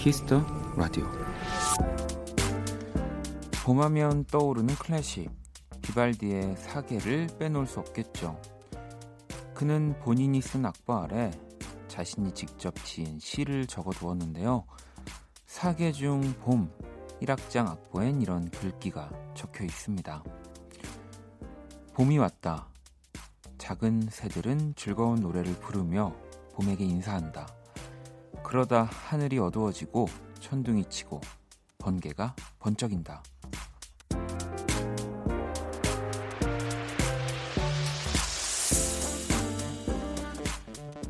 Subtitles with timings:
[0.00, 0.42] Kiss the
[0.78, 1.04] Radio
[3.62, 5.30] 봄하면 떠오르는 클래식
[5.82, 8.40] 비발디의 사계를 빼놓을 수 없겠죠.
[9.52, 11.30] 그는 본인이 쓴 악보 아래
[11.88, 14.64] 자신이 직접 지은 시를 적어두었는데요.
[15.44, 16.72] 사계 중 봄
[17.20, 20.24] 1악장 악보엔 이런 글귀가 적혀 있습니다.
[21.92, 22.68] 봄이 왔다.
[23.58, 26.16] 작은 새들은 즐거운 노래를 부르며
[26.54, 27.49] 봄에게 인사한다.
[28.50, 30.08] 그러다 하늘이 어두워지고
[30.40, 31.20] 천둥이 치고
[31.78, 33.22] 번개가 번쩍인다.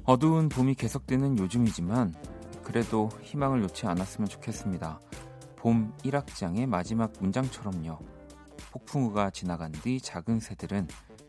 [0.05, 2.15] 어두운 봄이 계속되는 요즘이지만
[2.63, 5.01] 그래도 희망을 놓지 않았으면 좋겠습니다.
[5.57, 7.99] 봄 1악장의 마지막 문장처럼요.
[8.71, 10.89] 폭풍우가 지나간 뒤 작은 새들은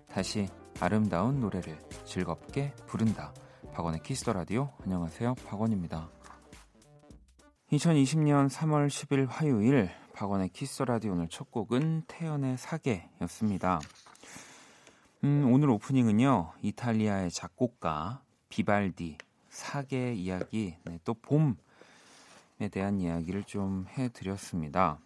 [0.09, 0.49] 다시
[0.81, 3.33] 아름다운 노래를 즐겁게 부른다.
[3.73, 4.69] 박원의 Kiss the Radio.
[4.83, 5.35] 안녕하세요.
[5.45, 6.09] 박원입니다.
[7.71, 13.79] 2020년 3월 10일 화요일 박원의 Kiss the Radio 오늘 첫 곡은 태연의 사계였습니다.
[15.23, 16.51] 음, 오늘 오프닝은요.
[16.61, 19.17] 이탈리아의 작곡가 비발디
[19.49, 21.55] 사계 이야기, 네, 또 봄에
[22.71, 24.99] 대한 이야기를 좀 해드렸습니다.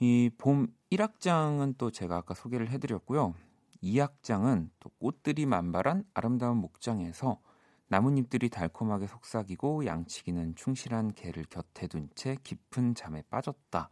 [0.00, 3.34] 이 봄 1악장은 또 제가 아까 소개를 해드렸고요.
[3.82, 7.40] 2악장은 또 꽃들이 만발한 아름다운 목장에서
[7.88, 13.90] 나뭇잎들이 달콤하게 속삭이고 양치기는 충실한 개를 곁에 둔 채 깊은 잠에 빠졌다.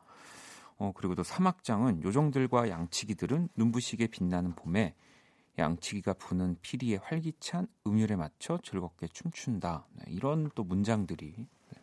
[0.78, 4.94] 어, 그리고 또 3악장은 요정들과 양치기들은 눈부시게 빛나는 봄에
[5.58, 9.86] 양치기가 부는 피리의 활기찬 음율에 맞춰 즐겁게 춤춘다.
[9.92, 11.80] 네, 이런 또 문장들이 네.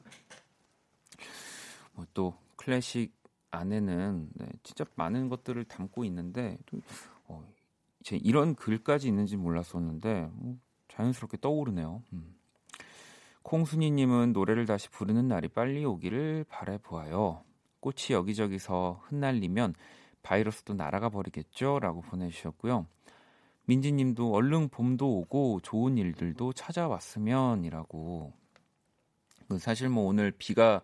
[1.93, 3.13] 뭐또 클래식
[3.51, 6.81] 안에는 네, 진짜 많은 것들을 담고 있는데 또,
[7.27, 7.47] 어,
[8.15, 10.57] 이런 글까지 있는지 몰랐었는데 뭐,
[10.87, 12.01] 자연스럽게 떠오르네요.
[12.13, 12.35] 음.
[13.43, 17.43] 콩순이님은 노래를 다시 부르는 날이 빨리 오기를 바래보아요.
[17.79, 19.73] 꽃이 여기저기서 흩날리면
[20.21, 21.79] 바이러스도 날아가 버리겠죠?
[21.79, 22.85] 라고 보내주셨고요.
[23.65, 28.33] 민지님도 얼른 봄도 오고 좋은 일들도 찾아왔으면이라고.
[29.47, 30.81] 그 사실 뭐 오늘 비가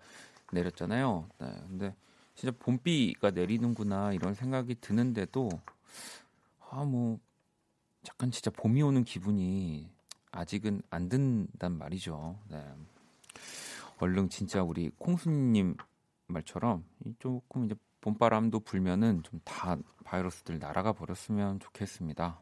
[0.51, 1.27] 내렸잖아요.
[1.39, 1.95] 네, 근데
[2.35, 5.49] 진짜 봄비가 내리는구나 이런 생각이 드는데도
[6.73, 7.19] 아 뭐
[8.07, 9.89] 약간 진짜 봄이 오는 기분이
[10.31, 12.37] 아직은 안 든단 말이죠.
[12.49, 12.65] 네.
[13.99, 15.77] 얼른 진짜 우리 콩순님
[16.27, 16.83] 말처럼
[17.19, 22.41] 조금 이제 봄바람도 불면은 좀 다 바이러스들 날아가 버렸으면 좋겠습니다.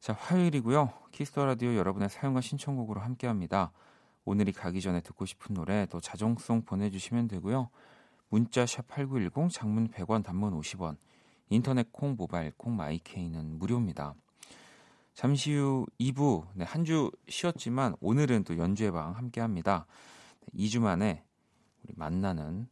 [0.00, 0.92] 자, 화요일이고요.
[1.10, 3.72] Kiss the Radio 여러분의 사연과 신청곡으로 함께 합니다.
[4.24, 7.68] 오늘이 가기 전에 듣고 싶은 노래 또 자정송 보내주시면 되고요.
[8.30, 10.96] 문자 샵 8910 장문 100원 단문 50원
[11.50, 14.14] 인터넷 콩 모바일 콩 마이케이는 무료입니다.
[15.14, 19.86] 잠시 후 2부 네, 한 주 쉬었지만 오늘은 또 연주회 방 함께 합니다.
[20.54, 21.24] 2주 만에
[21.82, 22.68] 우리 만나는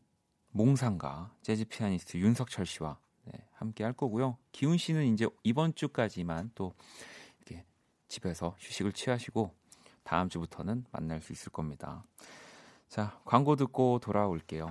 [0.53, 4.39] 몽상가 재즈 피아니스트 윤석철 씨와 네, 함께 할 거고요.
[4.53, 6.73] 기훈 씨는 이제 이번 주까지만 또
[7.39, 7.65] 이렇게
[8.07, 9.53] 집에서 휴식을 취하시고
[10.05, 12.05] 다음 주부터는 만날 수 있을 겁니다.
[12.89, 14.71] 자, 광고 듣고 돌아올게요.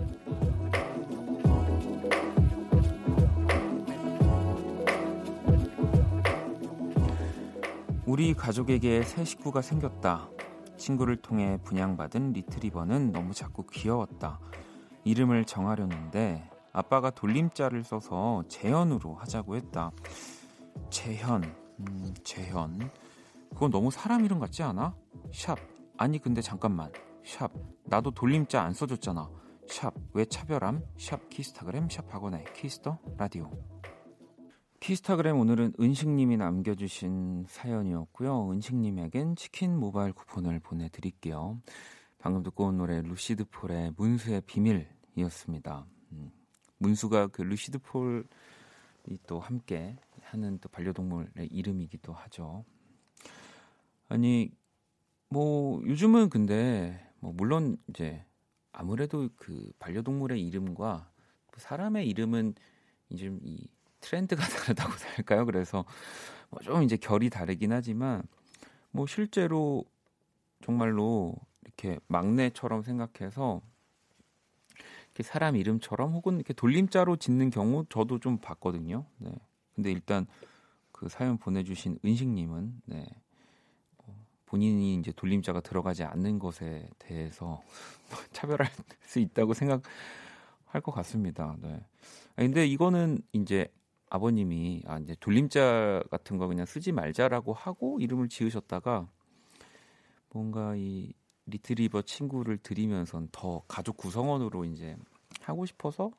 [8.11, 10.29] 우리 가족에게 새 식구가 생겼다.
[10.75, 14.37] 친구를 통해 분양받은 리트리버는 너무 작고 귀여웠다.
[15.05, 16.43] 이름을 정하려는데
[16.73, 19.91] 아빠가 돌림자를 써서 재현으로 하자고 했다.
[20.89, 21.41] 재현,
[21.79, 22.91] 음, 재현.
[23.51, 24.93] 그건 너무 사람 이름 같지 않아?
[25.33, 25.57] 샵,
[25.97, 26.91] 아니 근데 잠깐만
[27.23, 27.49] 샵
[27.85, 29.29] 나도 돌림자 안 써줬잖아
[29.69, 33.49] 샵 왜 차별함 샵 키스타그램 샵 박원의 Kiss the Radio
[34.81, 38.49] 키스타그램 오늘은 은식님이 남겨주신 사연이었고요.
[38.49, 41.61] 은식님에겐 치킨 모바일 쿠폰을 보내드릴게요.
[42.17, 45.85] 방금 듣고 온 노래 루시드 폴의 문수의 비밀이었습니다.
[46.13, 46.31] 음,
[46.79, 48.23] 문수가 그 루시드 폴이
[49.27, 52.65] 또 함께 하는 또 반려동물의 이름이기도 하죠.
[54.09, 54.49] 아니
[55.29, 58.25] 뭐 요즘은 근데 뭐 물론 이제
[58.71, 61.11] 아무래도 그 반려동물의 이름과
[61.57, 62.55] 사람의 이름은
[63.11, 63.67] 이제 이
[64.01, 65.45] 트렌드가 다르다고 할까요?
[65.45, 65.85] 그래서
[66.49, 68.23] 뭐좀 이제 결이 다르긴 하지만
[68.91, 69.85] 뭐 실제로
[70.61, 73.61] 정말로 이렇게 막내처럼 생각해서
[75.05, 79.05] 이렇게 사람 이름처럼 혹은 이렇게 돌림자로 짓는 경우 저도 좀 봤거든요.
[79.17, 79.31] 네.
[79.75, 80.25] 근데 일단
[80.91, 83.05] 그 사연 보내주신 은식님은 네.
[83.97, 87.61] 어, 본인이 이제 돌림자가 들어가지 않는 것에 대해서
[88.31, 88.69] 차별할
[89.05, 91.55] 수 있다고 생각할 것 같습니다.
[91.61, 91.83] 네.
[92.35, 93.67] 아 근데 이거는 이제
[94.11, 99.07] 아버님이 아 이제 돌림자 같은 거 그냥 쓰지 말자라고 하고 이름을 지으셨다가
[100.31, 101.13] 뭔가 이
[101.45, 104.97] 리트리버 친구를 드리면서 더 가족 구성원으로 이제
[105.39, 106.11] 하고 싶어서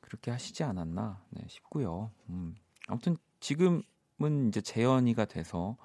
[0.00, 2.12] 그렇게 하시지 않았나 네, 싶고요.
[2.28, 2.54] 음.
[2.86, 5.76] 아무튼 지금은 이제 재현이가 돼서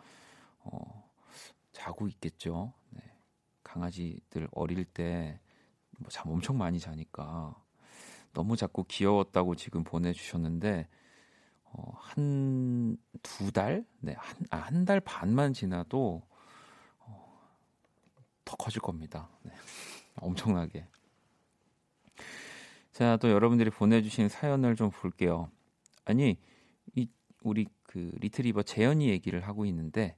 [0.59, 1.09] 어,
[1.71, 2.71] 자고 있겠죠.
[2.91, 3.01] 네.
[3.63, 5.39] 강아지들 어릴 때잠
[6.25, 7.55] 뭐 엄청 많이 자니까
[8.31, 10.87] 너무 자꾸 귀여웠다고 지금 보내주셨는데
[11.77, 14.15] 어, 한 두 달, 네,
[14.51, 16.21] 한한달 아, 반만 지나도
[16.99, 17.41] 어,
[18.45, 19.29] 더 커질 겁니다.
[19.41, 19.51] 네.
[20.17, 20.87] 엄청나게.
[22.91, 25.49] 자, 또 여러분들이 보내주신 사연을 좀 볼게요.
[26.05, 26.37] 아니,
[26.93, 27.09] 이
[27.41, 30.15] 우리 그 리트리버 재현이 얘기를 하고 있는데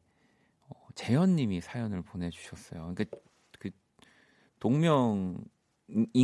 [0.67, 2.93] 어, 재현님이 사연을 보내주셨어요.
[2.93, 3.17] 그러니까
[3.57, 3.71] 그
[4.59, 5.39] 동명인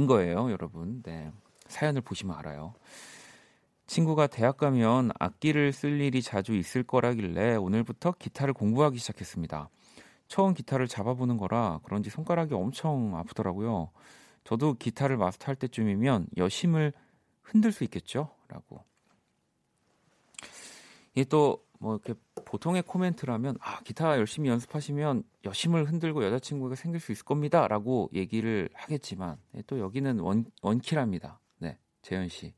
[0.05, 1.01] 거예요, 여러분.
[1.01, 1.31] 네,
[1.67, 2.75] 사연을 보시면 알아요.
[3.85, 9.69] 친구가 대학 가면 악기를 쓸 일이 자주 있을 거라길래 오늘부터 기타를 공부하기 시작했습니다.
[10.27, 13.91] 처음 기타를 잡아보는 거라 그런지 손가락이 엄청 아프더라고요.
[14.43, 16.93] 저도 기타를 마스터할 때쯤이면 여심을
[17.41, 18.29] 흔들 수 있겠죠?
[18.47, 18.83] 라고.
[21.13, 27.11] 이게 또 뭐 이렇게 보통의 코멘트라면 아 기타 열심히 연습하시면 여심을 흔들고 여자친구가 생길 수
[27.11, 31.41] 있을 겁니다라고 얘기를 하겠지만 예, 또 여기는 원 원키랍니다.
[31.57, 32.53] 네 재현 씨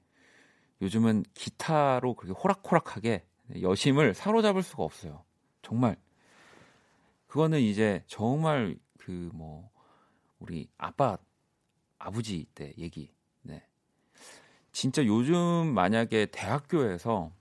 [0.82, 3.26] 요즘은 기타로 그렇게 호락호락하게
[3.62, 5.24] 여심을 사로잡을 수가 없어요.
[5.62, 5.96] 정말
[7.28, 9.70] 그거는 이제 정말 그 뭐
[10.40, 11.18] 우리 아빠
[12.00, 13.14] 아버지 때 얘기.
[13.42, 13.64] 네.
[14.72, 17.32] 진짜 요즘 만약에 대학교에서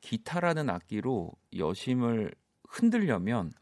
[0.00, 2.34] 기타라는 악기로 여심을
[2.68, 3.52] 흔들려면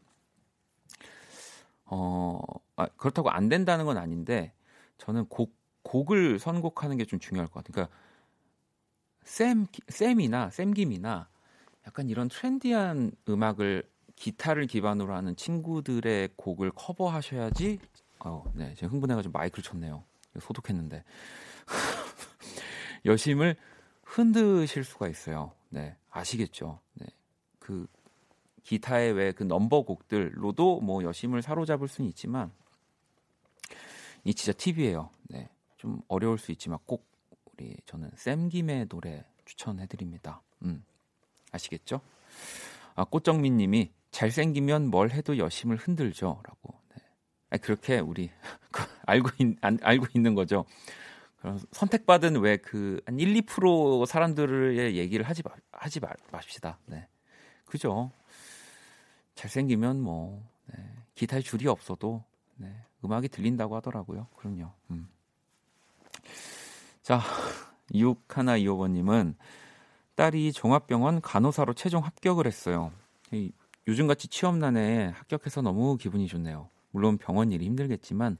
[1.85, 2.39] 어
[2.75, 4.53] 아, 그렇다고 안 된다는 건 아닌데
[4.97, 7.73] 저는 곡 곡을 선곡하는 게 좀 중요할 것 같아요.
[7.73, 7.95] 그러니까
[9.31, 11.29] 샘 샘이나 샘김이나
[11.87, 17.79] 약간 이런 trendy한 음악을 기타를 기반으로 하는 친구들의 곡을 커버하셔야지.
[18.19, 20.03] 어, 네, 제가 흥분해가지고 마이크를 쳤네요.
[20.37, 21.05] 소독했는데
[23.05, 23.55] 여심을
[24.03, 25.53] 흔드실 수가 있어요.
[25.69, 26.81] 네, 아시겠죠?
[26.95, 27.05] 네,
[27.57, 27.87] 그
[28.63, 32.51] 기타의 왜 그 넘버 곡들로도 뭐 여심을 사로잡을 수는 있지만
[34.25, 35.09] 이 진짜 팁이에요.
[35.29, 35.47] 네,
[35.77, 37.10] 좀 어려울 수 있지만 꼭
[37.61, 40.41] 우리 저는 샘김의 노래 추천해드립니다.
[40.63, 40.83] 음,
[41.51, 42.01] 아시겠죠?
[42.95, 46.73] 아, 꽃정민님이 잘생기면 뭘 해도 여심을 흔들죠라고.
[47.51, 47.57] 네.
[47.59, 48.31] 그렇게 우리
[49.05, 50.65] 알고 있, 안, 알고 있는 거죠.
[51.37, 56.79] 그럼 선택받은 왜 그 한 1, 2% 사람들의 얘기를 하지 마, 하지 마, 맙시다.
[56.87, 57.07] 네.
[57.65, 58.11] 그죠?
[59.35, 60.83] 잘생기면 뭐 네.
[61.15, 62.23] 기타에 줄이 없어도
[62.55, 62.75] 네.
[63.05, 64.27] 음악이 들린다고 하더라고요.
[64.35, 64.71] 그럼요.
[64.89, 65.07] 음.
[67.01, 67.19] 자,
[67.93, 69.35] 6125번님은
[70.15, 72.91] 딸이 종합병원 간호사로 최종 합격을 했어요.
[73.87, 76.69] 요즘같이 취업난에 합격해서 너무 기분이 좋네요.
[76.91, 78.37] 물론 병원 일이 힘들겠지만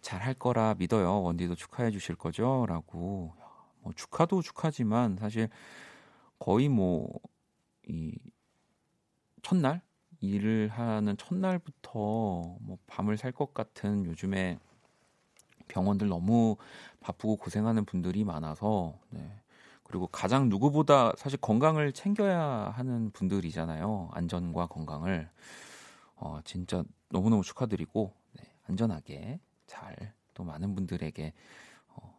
[0.00, 1.22] 잘 할 거라 믿어요.
[1.22, 2.66] 원디도 축하해 주실 거죠?
[2.68, 3.34] 라고.
[3.80, 5.48] 뭐 축하도 축하지만 사실
[6.38, 7.08] 거의 뭐
[7.88, 8.12] 이
[9.42, 9.82] 첫날
[10.20, 11.98] 일을 하는 첫날부터
[12.60, 14.58] 뭐 밤을 살 것 같은 요즘에
[15.74, 16.56] 병원들 너무
[17.00, 19.20] 바쁘고 고생하는 분들이 많아서 네.
[19.82, 24.10] 그리고 가장 누구보다 사실 건강을 챙겨야 하는 분들이잖아요.
[24.12, 25.28] 안전과 건강을
[26.16, 31.32] 어, 진짜 너무너무 축하드리고 네, 안전하게 잘 또 많은 분들에게
[31.94, 32.14] 어,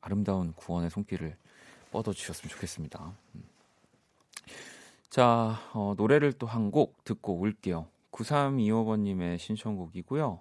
[0.00, 1.36] 아름다운 구원의 손길을
[1.90, 3.12] 뻗어 주셨으면 좋겠습니다.
[3.34, 3.44] 음.
[5.10, 7.88] 자 어, 노래를 또 한 곡 듣고 올게요.
[8.12, 10.40] 9325번님의 신청곡이고요.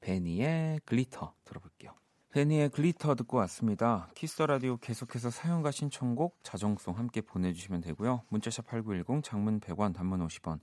[0.00, 1.94] 베니의 Glitter 들어볼게요.
[2.30, 4.08] 베니의 Glitter 듣고 왔습니다.
[4.14, 8.22] Kiss the Radio 계속해서 사연과 신청곡 자정송 함께 보내주시면 되고요.
[8.28, 10.60] 문자샵 8910 장문 100원 단문 50원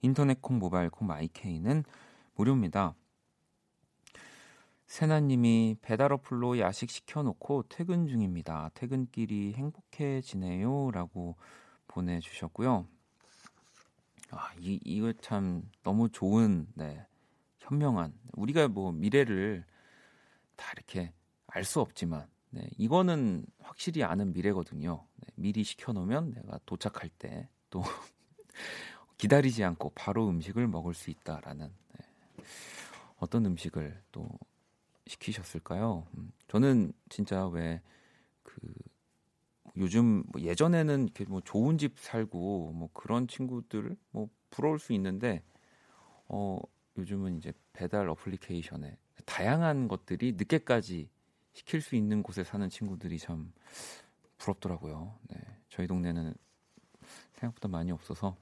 [0.00, 1.84] 인터넷 콩 모바일 콩 My K는
[2.34, 2.94] 무료입니다.
[4.86, 8.70] 세나님이 배달 어플로 야식 시켜놓고 퇴근 중입니다.
[8.74, 11.36] 퇴근길이 행복해지네요 라고
[11.86, 12.86] 보내주셨고요.
[14.32, 17.06] 아, 이 이거 참 너무 좋은 네,
[17.60, 19.64] 현명한 우리가 뭐 미래를
[20.56, 21.12] 다 이렇게
[21.48, 25.06] 알 수 없지만 네, 이거는 확실히 아는 미래거든요.
[25.16, 27.82] 네, 미리 시켜놓으면 내가 도착할 때 또
[29.18, 31.66] 기다리지 않고 바로 음식을 먹을 수 있다라는
[31.98, 32.44] 네.
[33.18, 34.28] 어떤 음식을 또
[35.06, 36.06] 시키셨을까요?
[36.16, 37.80] 음, 저는 진짜 왜
[38.42, 38.60] 그
[39.76, 45.42] 요즘 뭐 예전에는 이렇게 뭐 좋은 집 살고 뭐 그런 친구들 뭐 부러울 수 있는데
[46.28, 46.58] 어
[47.00, 51.08] 요즘은 이제 배달 어플리케이션에 다양한 것들이 늦게까지
[51.52, 53.52] 시킬 수 있는 곳에 사는 친구들이 참
[54.38, 55.14] 부럽더라고요.
[55.30, 55.38] 네.
[55.70, 56.34] 저희 동네는
[57.32, 58.36] 생각보다 많이 없어서.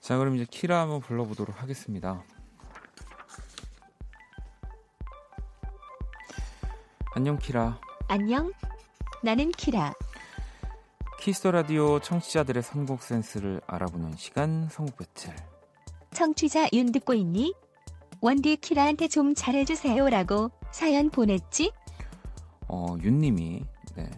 [0.00, 2.22] 자, 그럼 이제 키라 한번 불러보도록 하겠습니다.
[7.14, 7.80] 안녕, 키라.
[8.08, 8.52] 안녕.
[9.22, 9.94] 나는 키라.
[11.20, 15.34] Kiss the Radio 청취자들의 선곡 센스를 알아보는 시간 선곡 배틀.
[16.10, 17.54] 청취자 윤 듣고 있니?
[18.22, 21.72] 원디 키라한테 좀 잘해주세요 라고 사연 보냈지?
[22.68, 23.64] 어, 윤님이
[23.96, 24.10] 네,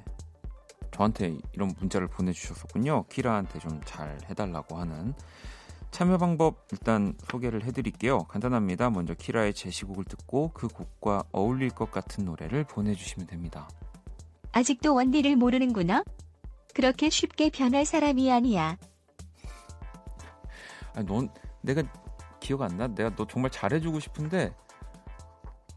[0.92, 3.06] 저한테 이런 문자를 보내주셨었군요.
[3.08, 5.14] 키라한테 좀 잘 해달라고 하는
[5.90, 8.24] 참여 방법 일단 소개를 해드릴게요.
[8.24, 8.90] 간단합니다.
[8.90, 13.68] 먼저 키라의 제시곡을 듣고 그 곡과 어울릴 것 같은 노래를 보내주시면 됩니다.
[14.52, 16.04] 아직도 원디를 모르는구나?
[16.74, 18.76] 그렇게 쉽게 변할 사람이 아니야.
[20.94, 21.28] 아니, 넌
[21.62, 21.82] 내가
[22.44, 22.86] 기억 안 나?
[22.86, 24.54] 내가 너 정말 잘해주고 싶은데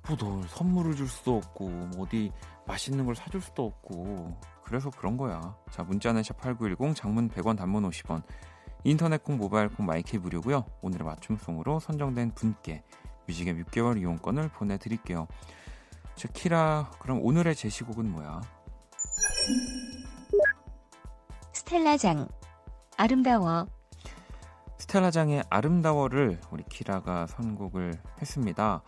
[0.05, 2.31] 뭐너 선물을 줄 수도 없고 뭐 어디
[2.65, 5.55] 맛있는 걸 사줄 수도 없고 그래서 그런 거야.
[5.71, 8.21] 자, 문자는 샵 8910 장문 100원 단문 50원.
[8.83, 10.65] 인터넷 콩 모바일 콩 마이크 무료고요.
[10.81, 12.83] 오늘의 맞춤송으로 선정된 분께
[13.27, 15.25] 뮤직의 6개월 이용권을 보내 드릴게요.
[16.15, 18.41] 자, 키라 그럼 오늘의 제시곡은 뭐야?
[21.53, 22.27] 스텔라장
[22.97, 23.67] 아름다워
[24.77, 28.81] 스텔라장의 아름다워를 우리 키라가 선곡을 했습니다.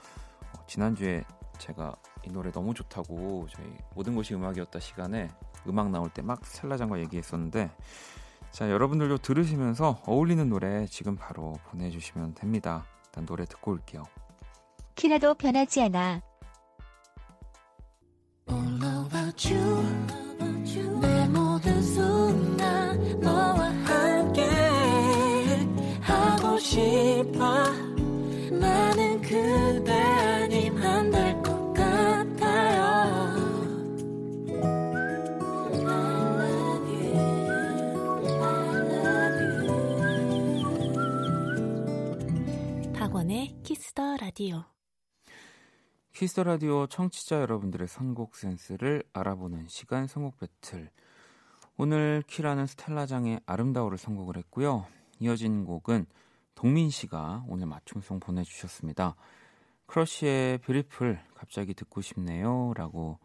[0.58, 1.24] 어, 지난주에
[1.58, 3.66] 제가 이 노래 너무 좋다고 저희
[3.96, 5.30] 모든 것이 음악이었다 시간에
[5.68, 7.70] 음악 나올 때 막 스텔라장과 얘기했었는데
[8.52, 12.86] 자 여러분들도 들으시면서 어울리는 노래 지금 바로 보내주시면 됩니다.
[13.08, 14.04] 일단 노래 듣고 올게요.
[14.96, 16.22] 키라도 변하지 않아.
[44.40, 44.64] 라디오
[46.14, 50.90] Kiss the Radio 청취자 여러분들의 선곡 센스를 알아보는 시간 선곡 배틀.
[51.76, 54.86] 오늘 키라는 스텔라장의 아름다워를 선곡을 했고요.
[55.20, 56.06] 이어진 곡은
[56.56, 59.18] 동민 씨가 오늘 맞춤송 보내주셨습니다.
[59.88, 63.20] 크러쉬의 Beautiful 갑자기 듣고 싶네요라고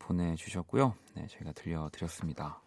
[0.00, 0.96] 보내주셨고요.
[1.14, 2.60] 네, 저희가 들려드렸습니다.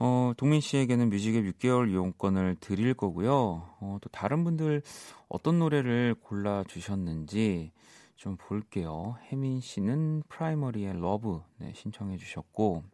[0.00, 3.68] 어, 동민 씨에게는 뮤직앱 6개월 이용권을 드릴 거고요.
[3.80, 4.82] 어, 또 다른 분들
[5.28, 7.72] 어떤 노래를 골라 주셨는지
[8.14, 9.16] 좀 볼게요.
[9.30, 12.84] 혜민 씨는 프라이머리의 Love 네, 신청해 주셨고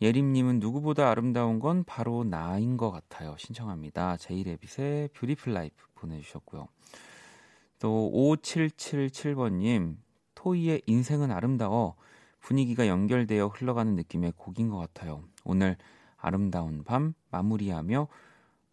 [0.00, 3.34] 예림 님은 누구보다 아름다운 건 바로 나인 것 같아요.
[3.38, 4.16] 신청합니다.
[4.18, 6.68] 제이레빗의 Beautiful Life 보내 주셨고요.
[7.78, 9.98] 또 5777번 님
[10.34, 11.96] 토이의 인생은 아름다워
[12.40, 15.22] 분위기가 연결되어 흘러가는 느낌의 곡인 것 같아요.
[15.44, 15.76] 오늘
[16.16, 18.08] 아름다운 밤 마무리하며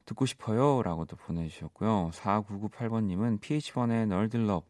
[0.05, 2.11] 듣고 싶어요 라고 도 보내주셨고요.
[2.13, 4.65] 4998번님은 PH1의 널들럽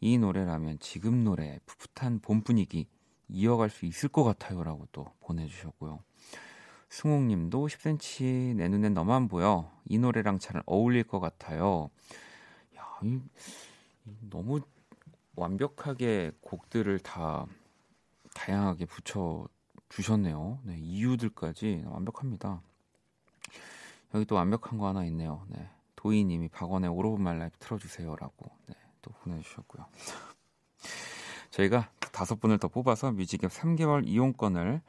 [0.00, 2.86] 이 노래라면 지금 노래 풋풋한 봄 분위기
[3.28, 6.00] 이어갈 수 있을 것 같아요 라고 또 보내주셨고요.
[6.88, 11.90] 승욱님도 10cm 내 눈엔 너만 보여 이 노래랑 잘 어울릴 것 같아요.
[12.76, 13.20] 야, 이,
[14.06, 14.60] 이 너무
[15.36, 17.46] 완벽하게 곡들을 다
[18.34, 19.46] 다양하게 붙여
[19.88, 20.60] 주셨네요.
[20.64, 22.62] 네, 이유들까지 완벽합니다.
[24.14, 25.44] 여기 또 완벽한 거 하나 있네요.
[25.48, 29.86] 네, 도희님이 박원의 All of My Life 틀어주세요라고 네, 또 보내주셨고요.
[31.50, 34.80] 저희가 다섯 분을 더 뽑아서 뮤직앱 3개월 이용권을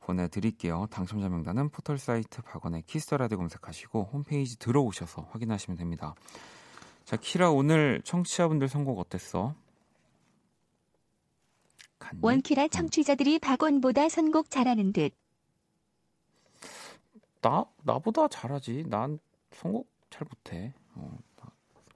[0.00, 0.86] 보내드릴게요.
[0.90, 6.14] 당첨자 명단은 포털 사이트 박원의 키스 더 라디오 검색하시고 홈페이지 들어오셔서 확인하시면 됩니다.
[7.04, 9.54] 자, 키라 오늘 청취자분들 선곡 어땠어?
[12.02, 12.20] 갔니?
[12.22, 15.12] 원키라 청취자들이 박원보다 선곡 잘하는 듯.
[17.40, 18.84] 나 나보다 잘하지.
[18.88, 19.18] 난
[19.52, 20.74] 선곡 잘 못해.
[20.94, 21.18] 어,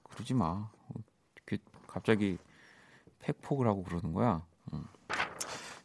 [0.05, 0.47] 그러지 마.
[0.47, 0.95] 어,
[1.87, 2.39] 갑자기
[3.21, 4.45] 팩폭을 하고 그러는 거야.
[4.73, 4.85] 음.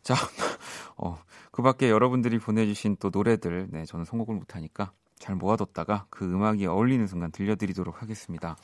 [0.04, 0.16] 자,
[0.98, 1.18] 어,
[1.51, 7.06] 그 밖에 여러분들이 보내주신 또 노래들, 네, 저는 선곡을 못하니까 잘 모아뒀다가 그 음악이 어울리는
[7.08, 8.58] 순간 들려드리도록 하겠습니다.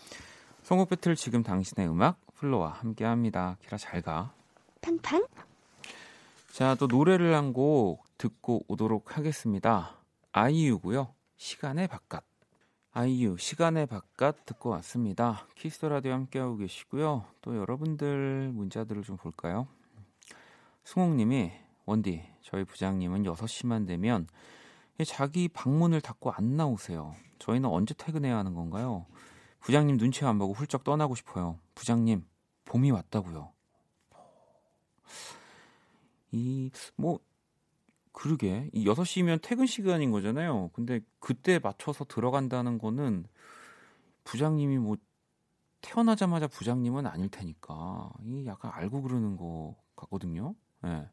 [0.64, 3.58] 선곡 배틀 지금 당신의 음악 플로와 함께 합니다.
[3.62, 4.34] 키라 잘 가.
[4.82, 5.26] 팡팡.
[6.58, 9.96] 자, 또 노래를 한 곡 듣고 오도록 하겠습니다.
[10.32, 11.14] 아이유고요.
[11.36, 12.24] 시간의 바깥.
[12.94, 15.46] 아이유 시간의 바깥 듣고 왔습니다.
[15.54, 17.26] 키스 라디오 함께하고 계시고요.
[17.42, 19.68] 또 여러분들 문자들을 좀 볼까요?
[20.84, 21.52] 승옥님이
[21.86, 24.28] 원디 저희 부장님은 6시만 되면
[25.06, 27.14] 자기 방문을 닫고 안 나오세요.
[27.38, 29.06] 저희는 언제 퇴근해야 하는 건가요?
[29.60, 31.60] 부장님 눈치 안 보고 훌쩍 떠나고 싶어요.
[31.76, 32.26] 부장님
[32.66, 33.52] 봄이 왔다고요.
[36.32, 37.20] 이 뭐
[38.12, 40.72] 그러게 이 6시면 퇴근 시간인 거잖아요.
[40.74, 43.26] 근데 그때 맞춰서 들어간다는 거는
[44.24, 44.98] 부장님이 뭐
[45.82, 50.56] 태어나자마자 부장님은 아닐 테니까 이 약간 알고 그러는 거 같거든요.
[50.84, 50.88] 예.
[50.90, 51.10] 네.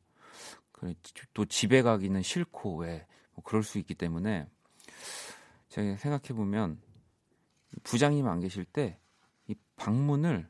[0.73, 0.95] 그래
[1.35, 4.47] 또 집에 가기는 싫고 왜 뭐 그럴 수 있기 때문에
[5.69, 6.81] 제가 생각해 보면
[7.83, 8.99] 부장님 안 계실 때
[9.47, 10.49] 이 방문을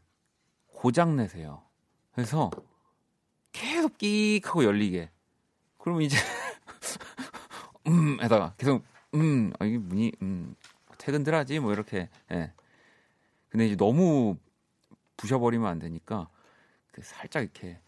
[0.67, 1.65] 고장 내세요.
[2.13, 2.51] 그래서
[3.85, 5.11] 계속 끽 하고 열리게.
[5.79, 6.17] 그러면 이제
[7.87, 8.83] 음 에다가 계속
[9.15, 10.55] 음 아, 이게 문이 음
[10.97, 12.53] 퇴근들 하지 뭐 이렇게 예.
[13.51, 14.39] 근데 이제 너무
[15.19, 16.31] 부셔버리면 안 되니까
[16.93, 17.79] 그 살짝 이렇게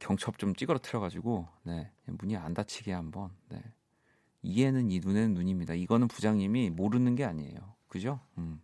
[0.00, 3.62] 경첩 좀 찌그러뜨려 가지고 네 문이 안 닫히게 한번 네
[4.42, 5.74] 이에는 이 눈에는 눈입니다.
[5.74, 7.74] 이거는 부장님이 모르는 게 아니에요.
[7.86, 8.18] 그죠?
[8.36, 8.60] 음.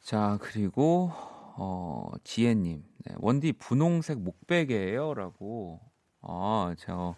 [0.00, 1.12] 자 그리고
[1.56, 5.80] 어 지혜님 네, 원디 분홍색 목베개예요라고
[6.22, 7.14] 아 제가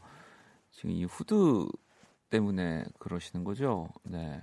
[0.71, 1.69] 지금 이 후드
[2.31, 3.89] 때문에 그러시는 거죠?
[4.03, 4.43] 네.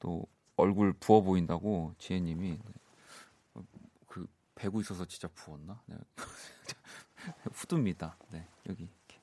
[0.00, 0.26] 또
[0.56, 3.62] 얼굴 부어 보인다고 지혜님이 네.
[4.06, 5.80] 그 배고 있어서 진짜 부었나?
[5.86, 5.96] 네.
[7.52, 8.16] 후드입니다.
[8.30, 9.20] 네 여기 이렇게.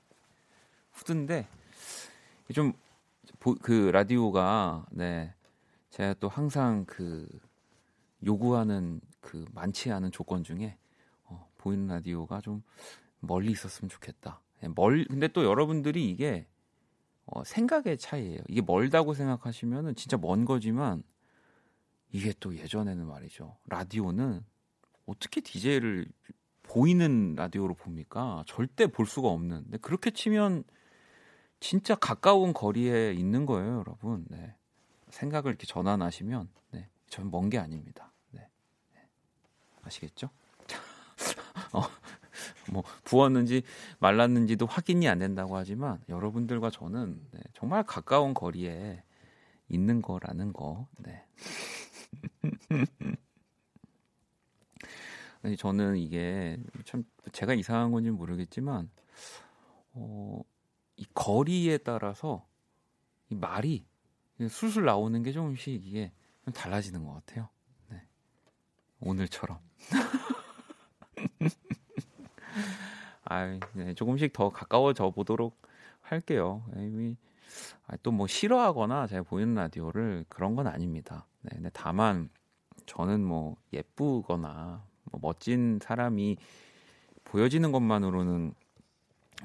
[0.91, 1.47] 후드인데
[2.53, 2.73] 좀
[3.61, 5.33] 그 라디오가 네
[5.91, 7.27] 제가 또 항상 그
[8.23, 10.77] 요구하는 그 많지 않은 조건 중에
[11.25, 12.63] 어, 보이는 라디오가 좀
[13.19, 14.41] 멀리 있었으면 좋겠다.
[14.61, 16.47] 네, 멀 근데 또 여러분들이 이게
[17.25, 18.41] 어, 생각의 차이예요.
[18.47, 21.03] 이게 멀다고 생각하시면은 진짜 먼 거지만
[22.11, 23.57] 이게 또 예전에는 말이죠.
[23.65, 24.43] 라디오는
[25.05, 26.07] 어떻게 DJ를
[26.63, 28.43] 보이는 라디오로 봅니까?
[28.47, 29.63] 절대 볼 수가 없는.
[29.63, 30.63] 근데 그렇게 치면
[31.59, 34.25] 진짜 가까운 거리에 있는 거예요, 여러분.
[34.29, 34.55] 네.
[35.09, 36.89] 생각을 이렇게 전환하시면 네.
[37.09, 38.11] 저는 먼 게 아닙니다.
[38.31, 38.47] 네.
[38.93, 38.99] 네.
[39.83, 40.29] 아시겠죠?
[41.73, 41.81] 어,
[42.71, 43.63] 뭐 부었는지
[43.99, 49.03] 말랐는지도 확인이 안 된다고 하지만 여러분들과 저는 네, 정말 가까운 거리에
[49.69, 50.87] 있는 거라는 거.
[50.97, 51.25] 네.
[55.43, 58.89] 아니, 저는 이게 참 제가 이상한 건지 모르겠지만
[59.93, 60.41] 어,
[60.97, 62.47] 이 거리에 따라서
[63.29, 63.85] 이 말이
[64.49, 67.49] 술술 나오는 게 조금씩 이게 좀 달라지는 것 같아요.
[67.89, 68.01] 네.
[68.99, 69.59] 오늘처럼.
[73.25, 75.59] 아, 네, 조금씩 더 가까워져 보도록
[76.01, 76.63] 할게요.
[77.87, 81.25] 아, 또뭐 싫어하거나 제가 보이는 라디오를 그런 건 아닙니다.
[81.41, 82.29] 네, 근데 다만
[82.85, 86.37] 저는 뭐 예쁘거나 뭐 멋진 사람이
[87.23, 88.53] 보여지는 것만으로는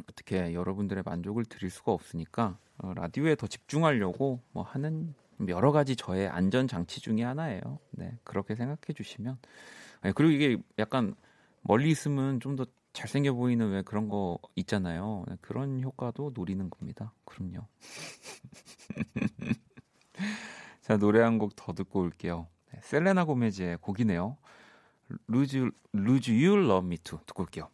[0.09, 5.15] 어떻게 여러분들의 만족을 드릴 수가 없으니까 어, 라디오에 더 집중하려고 뭐 하는
[5.49, 7.79] 여러 가지 저의 안전 장치 중의 하나예요.
[7.93, 9.39] 네, 그렇게 생각해 주시면
[10.03, 11.15] 네, 그리고 이게 약간
[11.63, 15.25] 멀리 있으면 좀 더 잘생겨 보이는 왜 그런 거 있잖아요.
[15.29, 17.13] 네, 그런 효과도 노리는 겁니다.
[17.25, 17.67] 그럼요.
[20.83, 22.49] 자 노래 한 곡 더 듣고 올게요.
[22.73, 24.37] 네, 셀레나 고메즈의 곡이네요.
[25.29, 27.69] Lose Lose You to Love Me 듣고 올게요.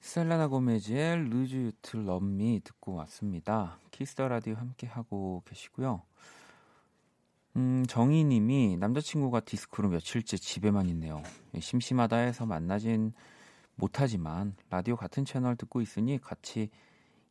[0.00, 3.78] 셀레나 고메즈의 Lose You to Love Me 듣고 왔습니다.
[3.90, 6.02] 키스 더 라디오 함께 하고 계시고요.
[7.56, 11.22] 음, 정희님이 남자친구가 디스크로 며칠째 집에만 있네요.
[11.54, 13.14] 예, 심심하다 해서 만나진
[13.76, 16.68] 못하지만 라디오 같은 채널 듣고 있으니 같이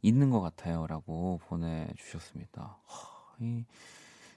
[0.02, 2.80] 있는 것 같아요라고 보내주셨습니다.
[2.86, 3.66] 하, 이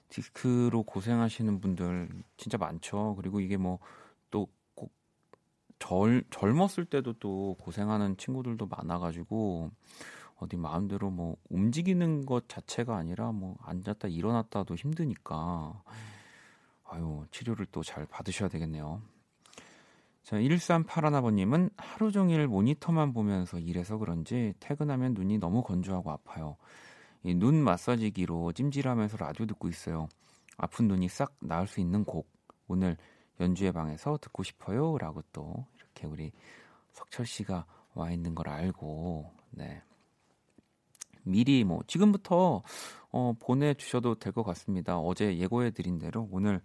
[0.09, 3.15] 디스크로 고생하시는 분들 진짜 많죠.
[3.17, 4.47] 그리고 이게 뭐또
[5.79, 9.71] 젊, 젊었을 때도 또 고생하는 친구들도 많아가지고
[10.39, 15.81] 어디 마음대로 뭐 움직이는 것 자체가 아니라 뭐 앉았다 일어났다도 힘드니까
[16.85, 19.01] 아유 치료를 또 잘 받으셔야 되겠네요.
[20.23, 26.57] 자 1381아버님은 하루 종일 모니터만 보면서 일해서 그런지 퇴근하면 눈이 너무 건조하고 아파요.
[27.23, 30.07] 이 눈 마사지기로 찜질하면서 라디오 듣고 있어요.
[30.57, 32.29] 아픈 눈이 싹 나을 수 있는 곡
[32.67, 32.97] 오늘
[33.39, 34.97] 연주의 방에서 듣고 싶어요.
[34.97, 36.31] 라고 또 이렇게 우리
[36.93, 39.81] 석철 씨가 와 있는 걸 알고, 네.
[41.29, 42.61] 미리 뭐, 지금부터,
[43.11, 44.99] 어, 보내주셔도 될 것 같습니다.
[44.99, 46.61] 어제 예고해 드린 대로 오늘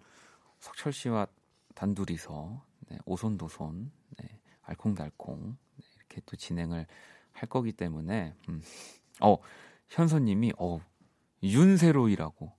[0.61, 1.27] 석철 씨와
[1.74, 6.87] 단둘이서, 네, 오손도손, 네, 알콩달콩, 네, 이렇게 또 진행을
[7.33, 8.62] 할 거기 때문에, 음.
[9.20, 9.37] 어,
[9.88, 10.81] 현서님이, 어,
[11.42, 12.53] 윤세로이라고.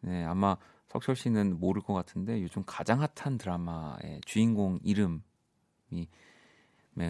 [0.00, 0.56] 네, 아마
[0.88, 5.20] 석철 씨는 모를 것 같은데 요즘 가장 핫한 드라마의 주인공 이름이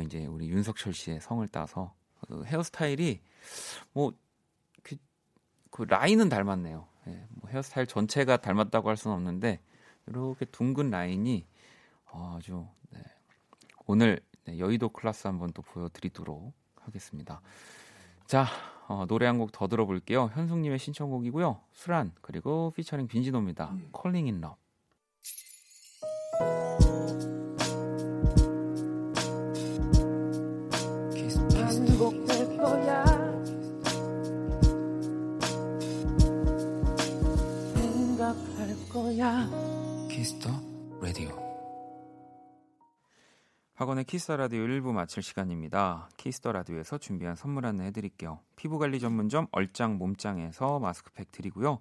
[0.04, 1.92] 이제 우리 윤석철 씨의 성을 따서
[2.26, 3.20] 그 헤어스타일이
[3.92, 4.12] 뭐
[4.82, 4.96] 그,
[5.70, 6.86] 그 라인은 닮았네요.
[7.08, 9.60] 예, 뭐 헤어스타일 전체가 닮았다고 할 수는 없는데
[10.06, 11.46] 이렇게 둥근 라인이
[12.12, 13.00] 아주 네.
[13.86, 17.40] 오늘 네, 여의도 클래스 한번 또 보여드리도록 하겠습니다.
[18.26, 18.46] 자
[18.88, 20.30] 어, 노래 한 곡 더 들어볼게요.
[20.34, 21.60] 현숙님의 신청곡이고요.
[21.72, 23.70] 수란 그리고 피처링 빈지노입니다.
[23.70, 23.90] 음.
[23.94, 24.56] Calling in Love.
[40.08, 40.48] 키스 더
[41.02, 41.28] 라디오
[43.74, 46.08] 박원의 키스 더 라디오 1부 마칠 시간입니다.
[46.16, 48.40] 키스 더 라디오에서 준비한 선물 안내 해드릴게요.
[48.56, 51.80] 피부관리 전문점 얼짱 몸짱에서 마스크팩 드리고요.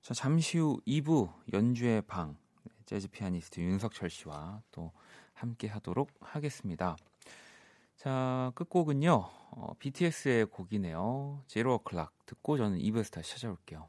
[0.00, 2.36] 자, 잠시 후 2부 연주의 방
[2.86, 4.92] 재즈 피아니스트 윤석철 씨와 또
[5.32, 6.96] 함께 하도록 하겠습니다.
[7.96, 9.12] 자, 끝곡은요.
[9.12, 11.42] 어, BTS의 곡이네요.
[11.48, 13.88] Zero O'Clock 듣고 저는 2부에서 다시 찾아올게요.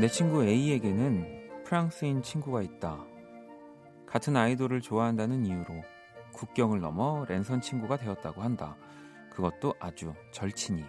[0.00, 3.04] 내 친구 A에게는 프랑스인 친구가 있다.
[4.06, 5.84] 같은 아이돌을 좋아한다는 이유로
[6.32, 8.78] 국경을 넘어 랜선 친구가 되었다고 한다.
[9.28, 10.82] 그것도 아주 절친이.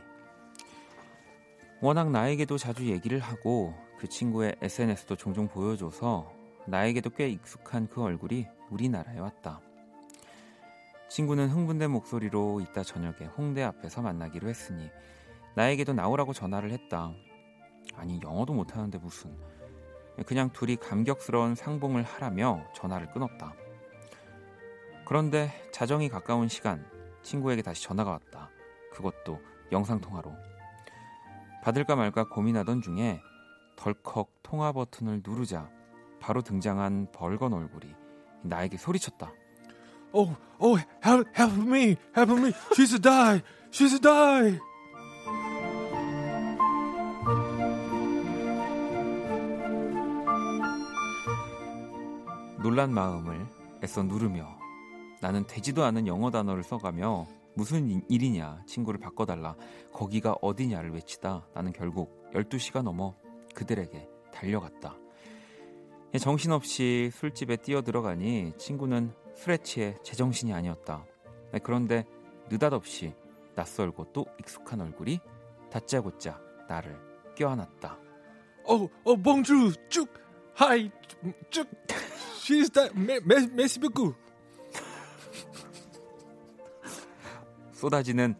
[1.81, 6.31] 워낙 나에게도 자주 얘기를 하고 그 친구의 SNS도 종종 보여줘서
[6.65, 9.59] 나에게도 꽤 익숙한 그 얼굴이 우리나라에 왔다.
[11.09, 14.89] 친구는 흥분된 목소리로 이따 저녁에 홍대 앞에서 만나기로 했으니
[15.57, 17.13] 나에게도 나오라고 전화를 했다.
[17.95, 19.35] 아니 영어도 못하는데 무슨
[20.25, 23.53] 그냥 둘이 감격스러운 상봉을 하라며 전화를 끊었다.
[25.05, 26.85] 그런데 자정이 가까운 시간
[27.21, 28.49] 친구에게 다시 전화가 왔다.
[28.91, 29.39] 그것도
[29.71, 30.33] 영상통화로.
[31.63, 33.21] 받을까 말까 고민하던 중에
[33.75, 35.69] 덜컥 통화 버튼을 누르자
[36.19, 37.93] 바로 등장한 벌건 얼굴이
[38.43, 39.33] 나에게 소리쳤다.
[40.13, 42.51] Oh, oh, help, help me, help me.
[42.73, 43.41] She's a die.
[43.71, 44.59] She's a die.
[52.61, 53.47] 놀란 마음을
[53.83, 54.47] 애써 누르며
[55.19, 59.55] 나는 되지도 않은 영어 단어를 써가며 무슨 일이냐 친구를 바꿔달라
[59.91, 63.15] 거기가 어디냐를 외치다 나는 결국 12시가 넘어
[63.55, 64.95] 그들에게 달려갔다.
[66.19, 71.05] 정신없이 술집에 뛰어들어가니 친구는 술에 취해 제정신이 아니었다.
[71.51, 72.05] 네, 그런데
[72.49, 73.13] 느닷없이
[73.55, 75.19] 낯설고 또 익숙한 얼굴이
[75.71, 76.97] 다짜고짜 나를
[77.35, 77.97] 껴안았다.
[78.65, 80.07] 어, 어, Bonjour, 쭉,
[80.53, 80.91] hi,
[81.49, 81.67] 쭉,
[82.45, 84.15] sister, mer, mer, merci beaucoup.
[87.71, 88.33] 쏟아지는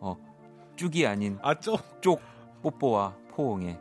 [0.00, 0.16] 어,
[0.74, 1.80] 쭉이 아닌 아, 쪽.
[2.02, 2.20] 쪽
[2.62, 3.78] 뽀뽀와 포옹에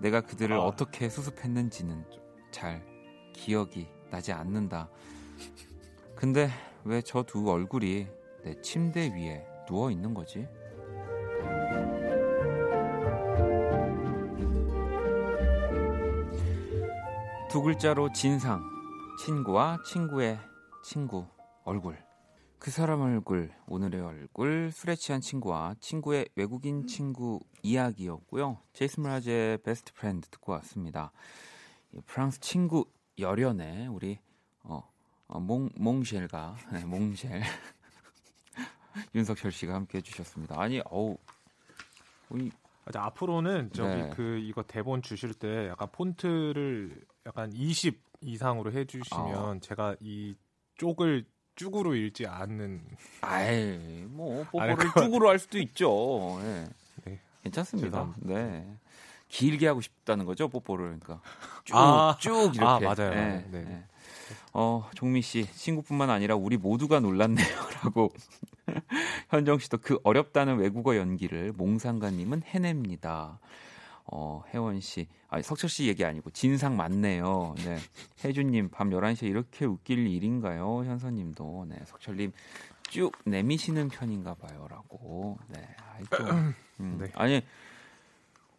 [0.00, 0.62] 내가 그들을 아.
[0.62, 2.02] 어떻게 수습했는지는
[2.50, 2.82] 잘
[3.34, 4.88] 기억이 나지 않는다.
[6.16, 6.48] 근데
[6.84, 8.06] 왜 저 두 얼굴이
[8.42, 10.48] 내 침대 위에 누워 있는 거지?
[17.50, 18.62] 두 글자로 진상,
[19.18, 20.38] 친구와 친구의
[20.84, 21.26] 친구
[21.64, 21.98] 얼굴.
[22.60, 28.62] 그 사람 얼굴, 오늘의 얼굴, 술에 취한 친구와 친구의 외국인 친구 이야기였고요.
[28.72, 31.10] 제이슨 므라즈의 Best Friend 듣고 왔습니다.
[32.06, 32.86] 프랑스 친구
[33.18, 34.20] 열연에 우리
[34.62, 34.88] 어,
[35.26, 37.42] 어, 몽, 몽쉘과 네, 몽쉘
[39.16, 40.60] 윤석철 씨가 함께 해주셨습니다.
[40.60, 41.18] 아니 어우
[42.30, 44.10] 아, 앞으로는 저기 네.
[44.14, 49.58] 그 이거 대본 주실 때 약간 폰트를 약간 20 이상으로 해주시면 어.
[49.60, 50.34] 제가 이
[50.76, 51.24] 쪽을
[51.56, 52.82] 쭉으로 읽지 않는.
[53.20, 56.38] 아이 뭐 뽀뽀를 쭉으로 할 수도 있죠.
[56.42, 56.66] 네.
[57.04, 57.20] 네.
[57.42, 58.14] 괜찮습니다.
[58.18, 58.66] 네.
[59.28, 61.20] 길게 하고 싶다는 거죠 뽀뽀를 그러니까
[61.64, 62.60] 쭉쭉 아, 이렇게.
[62.64, 63.10] 아 맞아요.
[63.10, 63.46] 네.
[63.50, 63.64] 네.
[63.64, 63.84] 네.
[64.52, 68.12] 어, 종미 씨, 친구뿐만 아니라 우리 모두가 놀랐네요라고.
[69.30, 73.38] 현정 씨도 그 어렵다는 외국어 연기를 몽상가님은 해냅니다.
[74.10, 77.54] 어, 혜원 씨, 아, 석철 씨 얘기 아니고 진상 맞네요.
[77.58, 77.78] 네.
[78.24, 80.84] 혜준 님, 밤 11시에 이렇게 웃길 일인가요?
[80.84, 81.76] 현서님도, 네.
[81.84, 82.32] 석철 님,
[82.88, 85.38] 쭉 내미시는 편인가 봐요라고.
[85.48, 85.60] 네.
[85.92, 86.98] 아이 좀 음.
[87.00, 87.10] 네.
[87.14, 87.42] 아니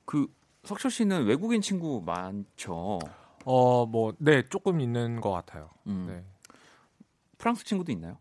[0.05, 0.27] 그
[0.63, 2.99] 석철 씨는 외국인 친구 많죠.
[3.45, 5.69] 어, 뭐, 네, 조금 있는 것 같아요.
[5.88, 6.05] 음.
[6.07, 6.23] 네.
[7.38, 8.17] 프랑스 친구도 있나요?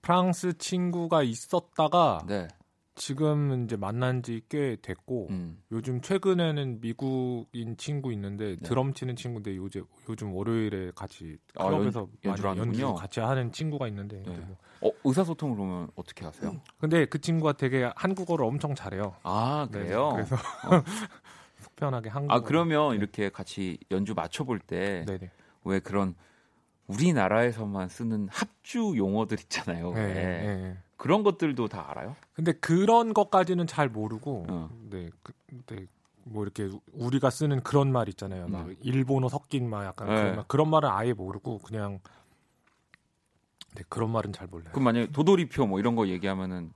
[0.00, 2.48] 프랑스 친구가 있었다가 네.
[2.96, 5.62] 지금 이제 만난 지 꽤 됐고 음.
[5.70, 8.56] 요즘 최근에는 미국인 친구 있는데 네.
[8.56, 13.52] 드럼 치는 친구인데 요즘 요즘 월요일에 같이 아, 클럽에서 아, 연, 연주 연주 같이 하는
[13.52, 14.38] 친구가 있는데 네.
[14.38, 14.56] 뭐.
[14.80, 16.50] 어, 의사소통을 그러면 어떻게 하세요?
[16.50, 16.60] 음.
[16.78, 19.14] 근데 그 친구가 되게 한국어를 엄청 잘해요.
[19.22, 20.08] 아 네, 그래요?
[20.08, 20.82] 네, 그래서 어.
[21.60, 22.34] 속편하게 한국어.
[22.34, 22.96] 아 그러면 네.
[22.96, 25.04] 이렇게 같이 연주 맞춰 볼 때
[25.64, 26.14] 왜 그런
[26.86, 29.92] 우리나라에서만 쓰는 합주 용어들 있잖아요.
[29.92, 30.78] 네, 네.
[30.96, 32.16] 그런 것들도 다 알아요?
[32.32, 34.70] 근데 그런 것까지는 잘 모르고, 어.
[34.90, 35.32] 네, 그,
[35.66, 35.86] 네,
[36.24, 38.48] 뭐 이렇게 우리가 쓰는 그런 말 있잖아요.
[38.48, 38.76] 막 음.
[38.80, 40.14] 일본어 섞인 말 약간 네.
[40.14, 42.00] 그런, 말, 그런 말은 아예 모르고 그냥
[43.74, 44.70] 네, 그런 말은 잘 몰라요.
[44.72, 46.72] 그럼 만약에 도돌이표 뭐 이런 거 얘기하면은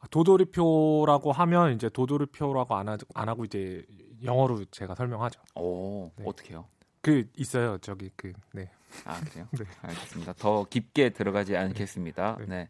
[0.00, 3.84] 아, 도돌이표라고 하면 이제 도돌이표라고 안, 하, 안 하고 이제
[4.22, 5.40] 영어로 제가 설명하죠.
[5.56, 6.24] 오, 네.
[6.26, 6.66] 어떻게요?
[7.02, 7.78] 그 있어요.
[7.78, 8.70] 저기 그 네.
[9.04, 9.46] 아 그래요?
[9.58, 9.64] 네.
[9.82, 10.34] 알겠습니다.
[10.34, 12.36] 더 깊게 들어가지 않겠습니다.
[12.40, 12.46] 네.
[12.46, 12.68] 네.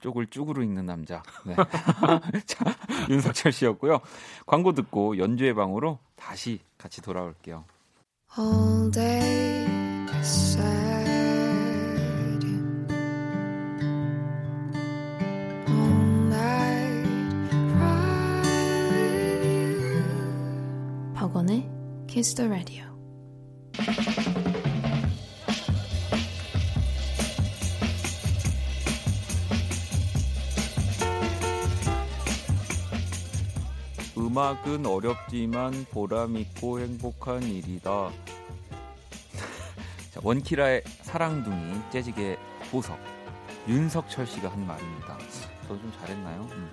[0.00, 1.22] 쪽을 쭉으로 읽는 남자.
[1.44, 1.54] 네.
[2.46, 2.64] 자,
[3.10, 4.00] 윤석철 씨였고요.
[4.46, 7.64] 광고 듣고 연주의 방으로 다시 같이 돌아올게요.
[8.38, 9.50] All day
[21.20, 21.68] 박원의
[22.08, 22.84] Kiss the Radio.
[34.30, 38.10] 음악은 어렵지만 보람있고 행복한 일이다.
[40.12, 42.38] 자, 원키라의 사랑둥이 재즈계
[42.70, 42.96] 보석
[43.66, 45.18] 윤석철 씨가 한 말입니다.
[45.62, 46.48] 저도 좀 잘했나요?
[46.52, 46.70] 음.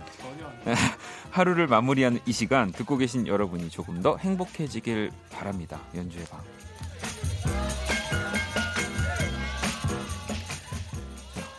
[1.32, 5.82] 하루를 마무리하는 이 시간 듣고 계신 여러분이 조금 더 행복해지길 바랍니다.
[5.96, 6.40] 연주의 방.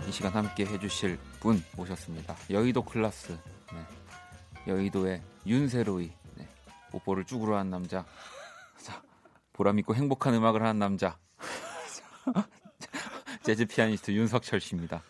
[0.09, 2.37] 이 시간 함께 해주실 분 모셨습니다.
[2.51, 3.37] 여의도 클라스.
[3.73, 3.98] 네.
[4.69, 6.47] 여의도의 윤세로이 네.
[6.93, 8.05] 뽀뽀를 쭉으로 한 남자
[8.77, 9.03] 자,
[9.55, 11.19] 보람있고 행복한 음악을 하는 남자
[13.43, 15.03] 재즈 피아니스트 윤석철 씨입니다.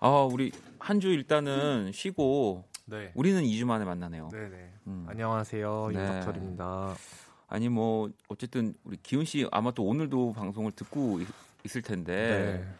[0.00, 3.10] 아, 우리 한 주 일단은 쉬고 네.
[3.14, 4.28] 우리는 2주 만에 만나네요.
[4.32, 4.72] 네 네.
[4.86, 5.06] 음.
[5.08, 5.90] 안녕하세요.
[5.92, 5.98] 네.
[5.98, 6.94] 윤석철입니다.
[7.48, 11.20] 아니 뭐 어쨌든 우리 기훈 씨 아마 또 오늘도 방송을 듣고
[11.64, 12.74] 있을 텐데 네.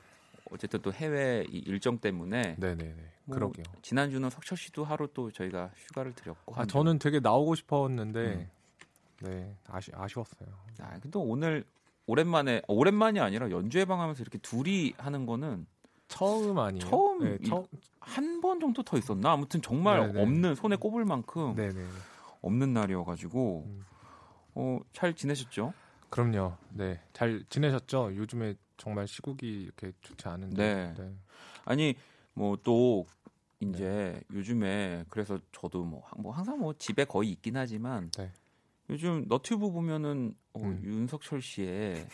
[0.50, 3.64] 어쨌든 또 해외 일정 때문에 네네네 뭐 그러게요.
[3.82, 8.50] 지난주는 석철 씨도 하루 또 저희가 휴가를 드렸고 아 저는 되게 나오고 싶었는데 음.
[9.22, 10.48] 네 아쉬 아쉬웠어요.
[10.80, 11.64] 아 근데 오늘
[12.06, 15.66] 오랜만에 어, 오랜만이 아니라 연주 예방하면서 이렇게 둘이 하는 거는
[16.08, 16.88] 처음 아니에요?
[16.88, 17.38] 처음 네,
[17.98, 20.22] 한번 정도 더 있었나 아무튼 정말 네네.
[20.22, 21.84] 없는 손에 꼽을 만큼 네네.
[22.42, 23.84] 없는 날이어가지고 음.
[24.56, 25.72] 어 잘 지내셨죠?
[26.10, 26.56] 그럼요.
[26.70, 28.16] 네, 잘 지내셨죠?
[28.16, 30.94] 요즘에 정말 시국이 이렇게 좋지 않은데.
[30.96, 31.04] 네.
[31.04, 31.14] 네.
[31.64, 31.94] 아니
[32.34, 33.06] 뭐 또
[33.60, 34.36] 이제 네.
[34.36, 38.30] 요즘에 그래서 저도 뭐, 뭐 항상 뭐 집에 거의 있긴 하지만 네.
[38.90, 40.80] 요즘 너튜브 보면은 어, 음.
[40.84, 42.06] 윤석철 씨의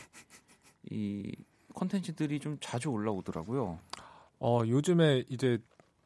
[0.91, 1.33] 이
[1.75, 3.79] 컨텐츠들이 좀 자주 올라오더라고요.
[4.41, 5.59] 어 요즘에 이제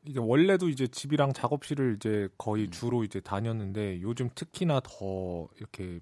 [0.05, 2.71] 이제 원래도 이제 집이랑 작업실을 이제 거의 음.
[2.71, 6.01] 주로 이제 다녔는데 요즘 특히나 더 이렇게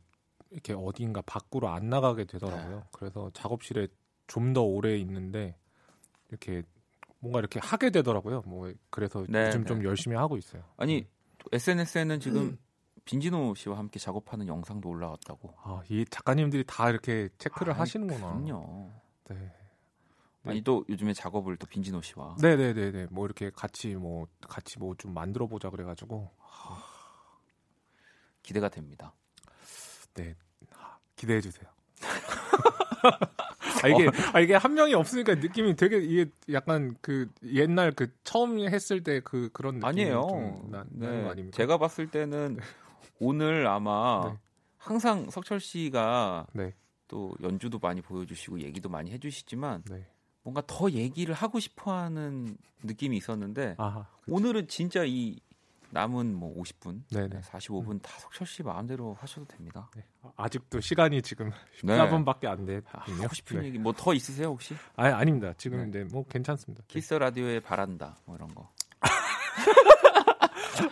[0.55, 2.77] 이렇게 어딘가 밖으로 안 나가게 되더라고요.
[2.79, 2.83] 네.
[2.93, 3.89] 그래서 작업실에
[4.27, 5.57] 좀 더 오래 있는데
[6.31, 6.63] 이렇게
[7.19, 8.43] 뭔가 이렇게 하게 되더라고요.
[8.47, 9.67] 뭐 그래서 네, 요즘 네.
[9.67, 10.63] 좀 열심히 하고 있어요.
[10.77, 11.05] 아니 음.
[11.53, 12.59] SNS에는 지금 음.
[13.05, 15.55] 빈진호 씨와 함께 작업하는 영상도 올라왔다고.
[15.63, 18.21] 아, 이 작가님들이 다 이렇게 체크를 아, 하시는구나.
[18.41, 18.91] 그럼요.
[19.29, 19.53] 네.
[20.45, 22.37] 아니 또 요즘에 작업을 또 빈진호 씨와.
[22.41, 23.07] 네 네 네 네.
[23.11, 26.31] 뭐 이렇게 같이 뭐 같이 뭐 좀 만들어 보자 그래 가지고
[28.43, 29.13] 기대가 됩니다.
[30.15, 30.35] 네,
[31.17, 31.69] 기대해 주세요.
[33.83, 38.59] 아, 이게 아, 이게 한 명이 없으니까 느낌이 되게 이게 약간 그 옛날 그 처음
[38.61, 40.63] 했을 때 그 그런 느낌 아니에요.
[40.71, 41.07] 나, 네.
[41.29, 41.57] 아닙니까?
[41.57, 42.63] 제가 봤을 때는 네.
[43.19, 44.39] 오늘 아마 네.
[44.79, 46.75] 항상 석철 씨가 네.
[47.09, 50.07] 또 연주도 많이 보여주시고 얘기도 많이 해주시지만 네.
[50.43, 55.39] 뭔가 더 얘기를 하고 싶어하는 느낌이 있었는데 아하, 오늘은 진짜 이
[55.95, 57.41] 남은 뭐 50분, 네네.
[57.43, 57.99] 45분 음.
[58.01, 59.89] 다 석철 씨 마음대로 하셔도 됩니다.
[59.95, 60.03] 네.
[60.37, 61.53] 아직도 시간이 지금
[61.83, 62.81] 14분밖에 안 돼.
[62.93, 63.69] 아, 하고 싶은 네.
[63.69, 64.75] 얘기 뭐 더 있으세요 혹시?
[64.97, 65.55] 아 아닙니다.
[65.57, 66.03] 지금 네.
[66.05, 66.83] 뭐 괜찮습니다.
[66.89, 68.69] 키스 라디오에 바란다 뭐 이런 거.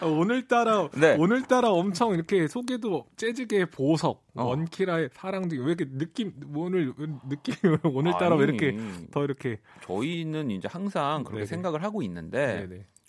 [0.01, 1.17] 아, 오늘따라 네.
[1.19, 4.45] 오늘따라 엄청 이렇게 소개도 재즈계 보석 어.
[4.45, 6.95] 원키라의 사랑도 왜 이렇게 느낌 오늘
[7.29, 8.77] 느낌 오늘따라 아니, 왜 이렇게
[9.11, 11.47] 더 이렇게 저희는 이제 항상 그렇게 네네.
[11.47, 12.69] 생각을 하고 있는데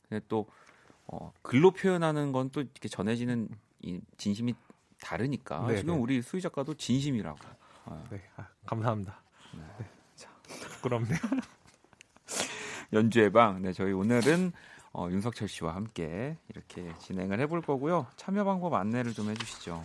[0.10, 0.47] 근데 또
[1.21, 3.49] 어, 글로 표현하는 건 또 이렇게 전해지는
[3.82, 4.56] 이 진심이
[5.02, 5.80] 다르니까 네네.
[5.80, 7.38] 지금 우리 수희 작가도 진심이라고.
[7.86, 8.04] 어.
[8.10, 9.21] 네, 아, 감사합니다.
[9.54, 9.62] 네.
[9.80, 9.86] 네.
[10.15, 11.17] 자, 부끄럽네요.
[12.93, 13.62] 연주의 방.
[13.62, 14.52] 네, 저희 오늘은
[14.93, 18.08] 어, 윤석철 씨와 함께 이렇게 진행을 해볼 거고요.
[18.15, 19.84] 참여 방법 안내를 좀 해주시죠.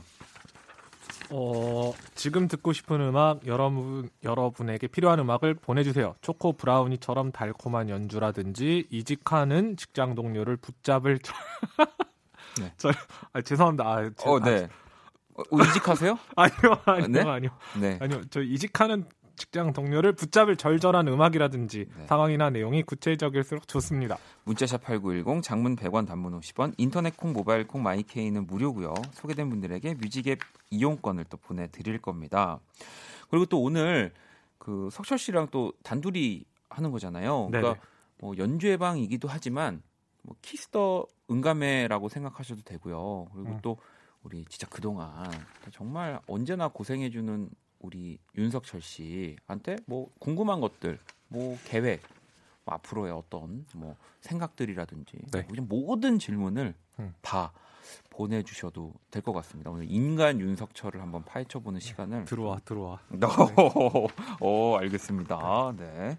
[1.30, 6.14] 어, 지금 듣고 싶은 음악 여러분 여러분에게 필요한 음악을 보내주세요.
[6.20, 11.18] 초코 브라우니처럼 달콤한 연주라든지 이직하는 직장 동료를 붙잡을
[12.60, 12.72] 네.
[12.78, 12.90] 저,
[13.32, 13.84] 아, 죄송합니다.
[13.84, 14.68] 아, 제, 어, 네.
[15.36, 16.18] 아, 어, 이직하세요?
[16.36, 17.20] 아니요, 아니요, 네?
[17.20, 17.50] 아니요.
[17.80, 17.98] 네.
[18.00, 19.04] 아니요, 저 이직하는
[19.38, 22.06] 직장 동료를 붙잡을 절절한 음악이라든지 네.
[22.06, 24.18] 상황이나 내용이 구체적일수록 좋습니다.
[24.44, 28.94] 문자샵 8910 장문 100원 단문 50원 인터넷 콩 모바일 콩 마이케이는 무료고요.
[29.12, 32.58] 소개된 분들에게 뮤직앱 이용권을 또 보내 드릴 겁니다.
[33.30, 34.12] 그리고 또 오늘
[34.58, 37.46] 그 석철 씨랑 또 단둘이 하는 거잖아요.
[37.46, 37.86] 그러니까 네네.
[38.20, 39.82] 뭐 연주회 방이기도 하지만
[40.22, 43.28] 뭐 키스 더 음감회라고 생각하셔도 되고요.
[43.32, 43.58] 그리고 음.
[43.62, 43.78] 또
[44.22, 45.30] 우리 진짜 그동안
[45.72, 52.02] 정말 언제나 고생해주는 우리 윤석철 씨한테 뭐 궁금한 것들, 뭐 계획,
[52.64, 55.46] 뭐 앞으로의 어떤 뭐 생각들이라든지 네.
[55.60, 57.14] 모든 질문을 음.
[57.20, 57.52] 다
[58.10, 59.70] 보내주셔도 될 것 같습니다.
[59.70, 62.98] 오늘 인간 윤석철을 한번 파헤쳐보는 시간을 들어와 들어와.
[63.08, 63.26] 네.
[64.40, 65.74] 오, 알겠습니다.
[65.76, 66.18] 네.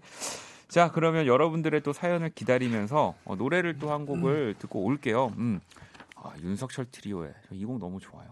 [0.68, 4.60] 자 그러면 여러분들의 또 사연을 기다리면서 어, 노래를 또 한 곡을 음.
[4.60, 5.32] 듣고 올게요.
[5.36, 5.60] 음.
[6.16, 8.28] 아, 윤석철 트리오의 이 곡 너무 좋아요.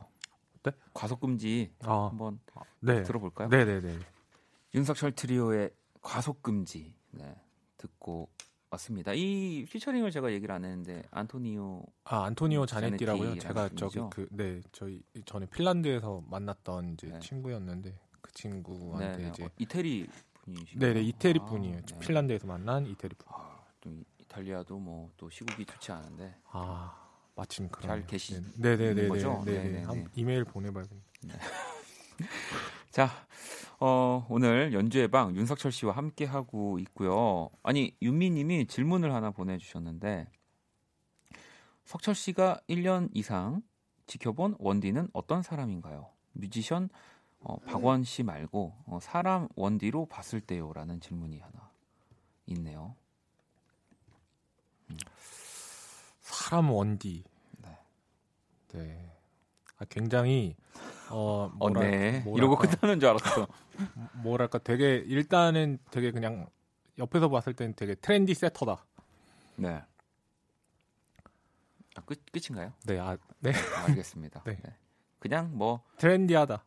[0.62, 0.72] 네?
[0.94, 2.08] 과속금지 아.
[2.10, 2.40] 한번
[2.80, 3.02] 네.
[3.02, 3.48] 들어볼까요?
[3.48, 3.98] 네네네.
[4.74, 5.70] 윤석철 트리오의
[6.02, 7.34] 과속금지 네,
[7.78, 8.28] 듣고
[8.70, 9.12] 왔습니다.
[9.14, 13.38] 이 피처링을 제가 얘기를 안 했는데 안토니오 아 안토니오 자네티라고요.
[13.38, 17.18] 제가 저기 그네 저희 전에 핀란드에서 만났던 이제 네.
[17.20, 19.28] 친구였는데 그 친구한테 네, 네.
[19.30, 20.06] 이제 어, 이태리
[20.44, 20.78] 분이시죠?
[20.80, 21.80] 네네 이태리 아, 분이에요.
[21.80, 21.98] 네.
[21.98, 23.26] 핀란드에서 만난 이태리 분.
[23.30, 23.90] 아, 또
[24.20, 26.36] 이탈리아도 뭐 또 시국이 좋지 않은데.
[26.50, 27.07] 아
[27.38, 29.42] 마침 그런 잘 계시 네네네 거죠?
[29.44, 29.86] 네네.
[29.86, 31.00] 네 이메일 보내봐야겠네.
[31.22, 31.34] 네.
[32.90, 33.08] 자,
[33.78, 37.48] 어, 오늘 연주의 방 윤석철 씨와 함께 하고 있고요.
[37.62, 40.26] 아니 윤미님이 질문을 하나 보내주셨는데
[41.84, 43.62] 석철 씨가 1년 이상
[44.06, 46.08] 지켜본 원디는 어떤 사람인가요?
[46.32, 46.88] 뮤지션
[47.38, 51.70] 어, 박원 씨 말고 어, 사람 원디로 봤을 때요라는 질문이 하나
[52.46, 52.96] 있네요.
[56.38, 57.24] 사람 원디.
[57.58, 57.78] 네.
[58.72, 59.12] 네.
[59.78, 60.56] 아, 굉장히
[61.10, 62.20] 어, 뭐라, 어 네.
[62.20, 63.48] 뭐랄까, 이러고 끝나는 줄 알았어.
[64.22, 66.48] 뭐랄까 되게 일단은 되게 그냥
[66.98, 68.84] 옆에서 봤을 때는 되게 트렌디 세터다.
[69.56, 69.82] 네.
[71.96, 72.72] 아, 끝 끝인가요?
[72.84, 73.52] 네, 아, 네.
[73.76, 74.42] 아, 알겠습니다.
[74.46, 74.58] 네.
[74.62, 74.76] 네.
[75.18, 76.64] 그냥 뭐 트렌디하다.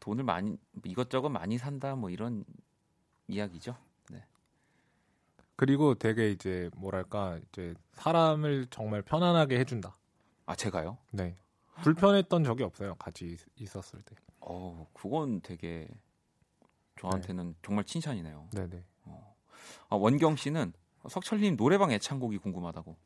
[0.00, 2.44] 돈을 많이 이것저것 많이 산다 뭐 이런
[3.28, 3.76] 이야기죠.
[5.56, 5.66] 네.
[5.66, 9.96] 그리고 되게 이제 뭐랄까 이제 사람을 정말 편안하게 해준다.
[10.44, 10.98] 아 제가요?
[11.12, 11.36] 네.
[11.82, 12.94] 불편했던 적이 없어요.
[12.96, 14.14] 같이 있었을 때.
[14.40, 15.88] 어, 그건 되게
[17.00, 17.54] 저한테는 네.
[17.62, 18.48] 정말 칭찬이네요.
[18.52, 18.84] 네네.
[19.04, 19.36] 어.
[19.88, 20.72] 아, 원경 씨는
[21.08, 22.96] 석철님 노래방 애창곡이 궁금하다고.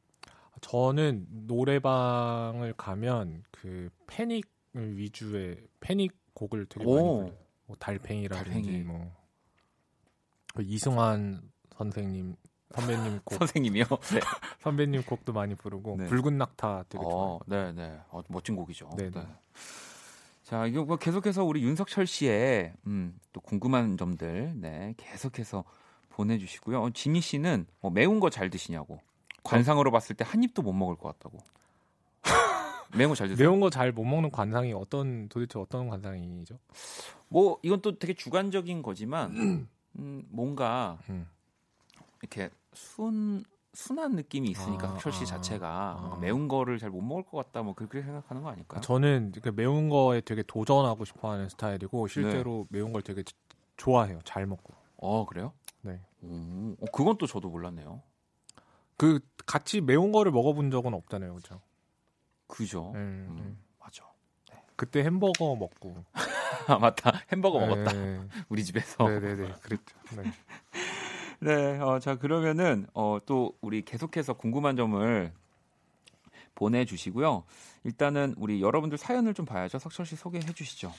[0.60, 6.94] 저는 노래방을 가면 그 패닉 위주의 패닉 곡을 되게 오.
[6.94, 7.38] 많이 불러요.
[7.66, 8.82] 뭐 달팽이라든지 달팽이.
[8.82, 11.50] 뭐그 이승환
[11.84, 12.36] 선생님
[12.74, 13.84] 선배님 곡 선생님이요?
[14.14, 14.20] 네.
[14.60, 16.06] 선배님 곡도 많이 부르고 네.
[16.06, 17.40] 붉은 낙타 되게 좋아요.
[17.46, 17.98] 네, 네.
[18.10, 18.90] 어, 멋진 곡이죠.
[18.98, 19.26] 네, 네.
[20.44, 25.64] 자, 이거 뭐 계속해서 우리 윤석철 씨의 음, 또 궁금한 점들 네, 계속해서
[26.10, 26.82] 보내 주시고요.
[26.82, 29.00] 어, 지미 씨는 뭐 매운 거 잘 드시냐고.
[29.42, 31.38] 관상으로 봤을 때 한 입도 못 먹을 것 같다고.
[32.94, 33.48] 매운 거 잘 드세요?
[33.48, 36.58] 매운 거 잘 못 먹는 관상이 어떤 도대체 어떤 관상이죠?
[37.28, 39.66] 뭐 이건 또 되게 주관적인 거지만
[39.98, 41.26] 음, 뭔가 음.
[42.20, 46.18] 이렇게 순 순한 느낌이 있으니까 아, 철씨 아, 자체가 아.
[46.20, 48.80] 매운 거를 잘 못 먹을 것 같다 뭐 그렇게 생각하는 거 아닐까요?
[48.80, 52.78] 저는 그 매운 거에 되게 도전하고 싶어하는 스타일이고 실제로 네.
[52.78, 53.22] 매운 걸 되게
[53.76, 54.18] 좋아해요.
[54.24, 54.74] 잘 먹고.
[54.96, 55.52] 어 그래요?
[55.82, 56.00] 네.
[56.22, 58.02] 오, 어, 그건 또 저도 몰랐네요.
[58.96, 61.60] 그 같이 매운 거를 먹어본 적은 없잖아요, 그죠?
[62.48, 62.90] 그죠.
[62.92, 63.56] 네, 음, 네.
[63.78, 64.04] 맞아.
[64.50, 64.62] 네.
[64.76, 66.04] 그때 햄버거 먹고.
[66.66, 67.92] 아 맞다, 햄버거 먹었다.
[68.48, 69.08] 우리 집에서.
[69.08, 69.96] 네네네, 그랬죠.
[70.16, 70.24] 네.
[71.40, 75.32] 네, 어, 자 그러면은 어, 또 우리 계속해서 궁금한 점을
[76.54, 77.44] 보내주시고요.
[77.84, 79.78] 일단은 우리 여러분들 사연을 좀 봐야죠.
[79.78, 80.92] 석철 씨 소개해 주시죠.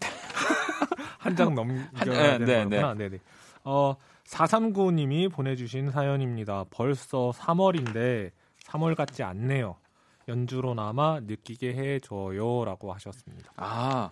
[1.18, 2.94] 한 장 넘겨야 네, 되는 네, 네.
[2.94, 3.18] 네, 네.
[3.64, 6.64] 어, 439님이 보내주신 사연입니다.
[6.70, 8.30] 벌써 3월인데
[8.64, 9.76] 3월 같지 않네요.
[10.28, 13.52] 연주로나마 느끼게 해줘요라고 하셨습니다.
[13.56, 14.10] 아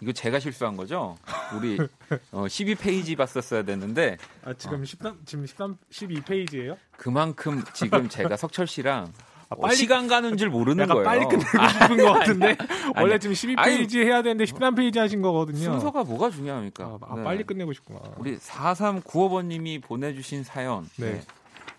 [0.00, 1.16] 이거 제가 실수한 거죠?
[1.56, 1.78] 우리
[2.32, 4.84] 어, 12페이지 봤었어야 됐는데 아, 지금 어.
[4.84, 6.76] 13 지금 13 12페이지예요?
[6.96, 9.12] 그만큼 지금 제가 석철 씨랑
[9.50, 11.04] 아, 빨리, 어, 시간 가는 줄 모르는 거예요.
[11.04, 12.56] 빨리 끝내고 싶은 것 같은데
[12.96, 15.58] 원래 지금 12페이지 아니, 해야 되는데 13페이지 하신 거거든요.
[15.58, 16.84] 순서가 뭐가 중요합니까?
[16.84, 17.24] 아, 아, 네.
[17.24, 18.00] 빨리 끝내고 싶구나.
[18.16, 20.88] 우리 4395번님이 보내주신 사연.
[20.96, 21.12] 네.
[21.14, 21.22] 네.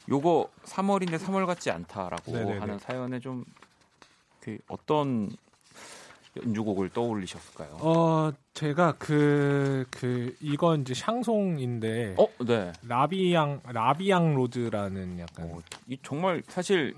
[0.10, 2.58] 요거 3월인데 3월 같지 않다라고 네네네.
[2.60, 3.46] 하는 사연에 좀
[4.42, 5.30] 그 어떤
[6.38, 7.78] 연주곡을 떠올리셨을까요?
[7.82, 12.16] 어, 제가 그, 그, 이건 이제 샹송인데.
[12.18, 12.72] 어, 네.
[12.88, 15.52] 라비앙, 라비앙 로즈라는 약간.
[15.52, 16.96] 어, 이 정말 사실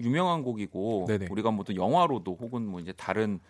[0.00, 1.26] 유명한 곡이고, 네네.
[1.30, 3.40] 우리가 뭐 또 영화로도 혹은 뭐 이제 다른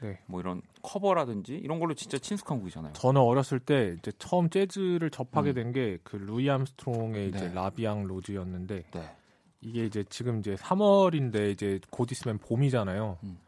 [0.00, 0.18] 네.
[0.26, 2.92] 뭐 이런 커버라든지 이런 걸로 진짜 친숙한 곡이잖아요.
[2.94, 5.54] 저는 어렸을 때 이제 처음 재즈를 접하게 음.
[5.54, 7.54] 된게 그 루이 암스트롱의 이제 네.
[7.54, 9.16] La Vie en rose였는데 네.
[9.60, 13.18] 이게 이제 지금 이제 3월인데 이제 곧 있으면 봄이잖아요.
[13.24, 13.38] 음.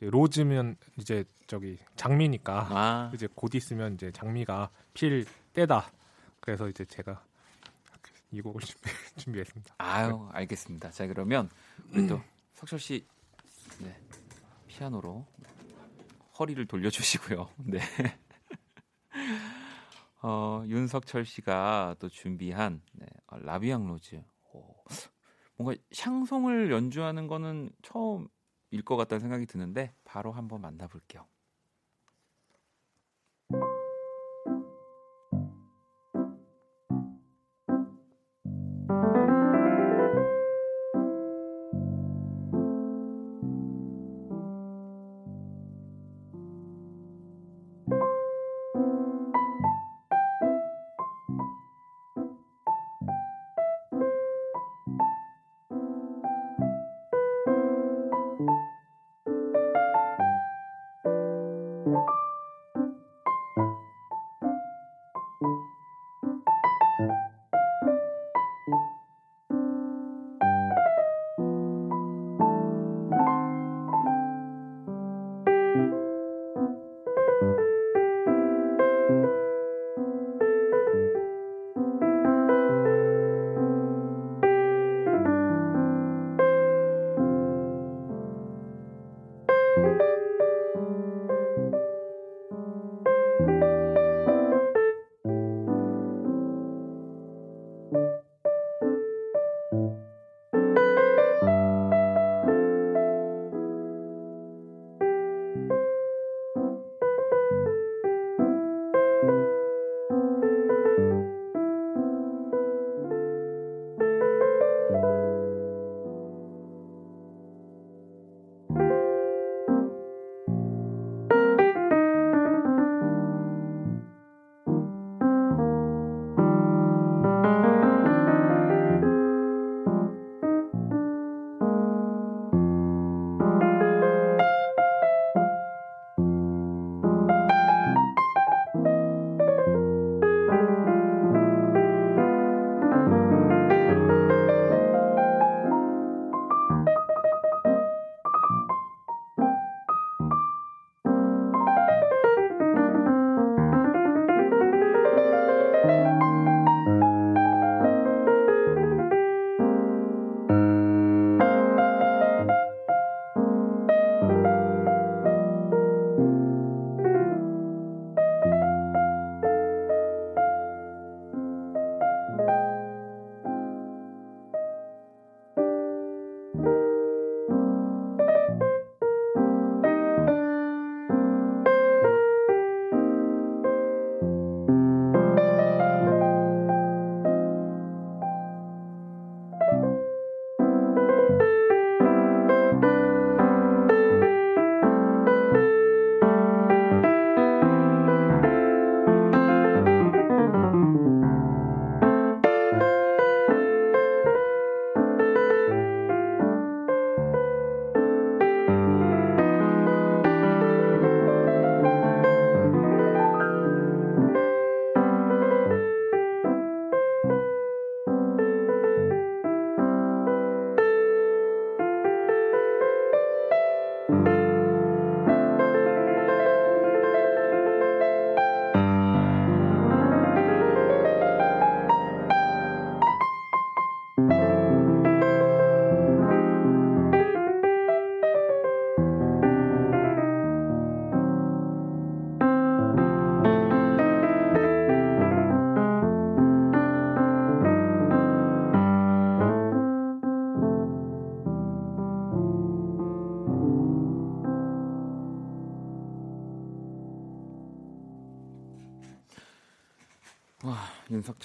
[0.00, 3.10] rose면 이제 저기 장미니까 아.
[3.14, 5.90] 이제 곧 있으면 이제 장미가 필 때다.
[6.40, 7.24] 그래서 이제 제가
[8.30, 8.60] 이 곡을
[9.16, 10.90] 준비, 했습니다 아유, 알겠습니다.
[10.90, 11.48] 자, 그러면
[11.92, 12.20] 우리 또
[12.54, 13.06] 석철 씨
[13.78, 13.96] 네,
[14.66, 15.26] 피아노로
[16.38, 17.48] 허리를 돌려주시고요.
[17.66, 17.80] 네.
[20.22, 24.20] 어, 윤석철 씨가 또 준비한 네, 어, 라비앙 로즈.
[24.52, 24.74] 오,
[25.56, 28.28] 뭔가 샹송을 연주하는 거는 처음
[28.74, 31.26] 일 것 같다는 생각이 드는데 바로 한번 만나볼게요.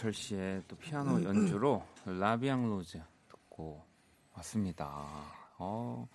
[0.10, 3.84] 윤석철 씨의 또 피아노 연주로 La Vie en rose 듣고
[4.34, 5.06] 왔습니다.
[5.58, 6.08] 어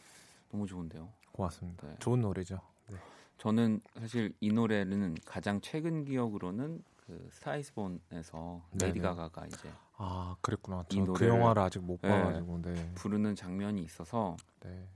[0.51, 1.09] 너무 좋은데요.
[1.33, 1.87] 고맙습니다.
[1.87, 1.97] 네.
[2.01, 2.61] 좋은 노래죠.
[2.89, 2.97] 네.
[3.39, 10.37] 저는 사실 이 노래는 가장 최근 기억으로는 그 Star Is Born에서 레이디 가가가 이제 아
[10.41, 10.85] 그랬구나.
[11.15, 12.93] 그 영화를 아직 못 네, 봐가지고 네.
[12.95, 14.89] 부르는 장면이 있어서 네.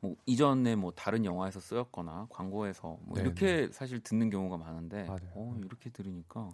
[0.00, 3.72] 뭐 이전에 뭐 다른 영화에서 쓰였거나 광고에서 뭐 이렇게 네.
[3.72, 5.06] 사실 듣는 경우가 많은데.
[5.08, 6.50] 어 이렇게 들으니까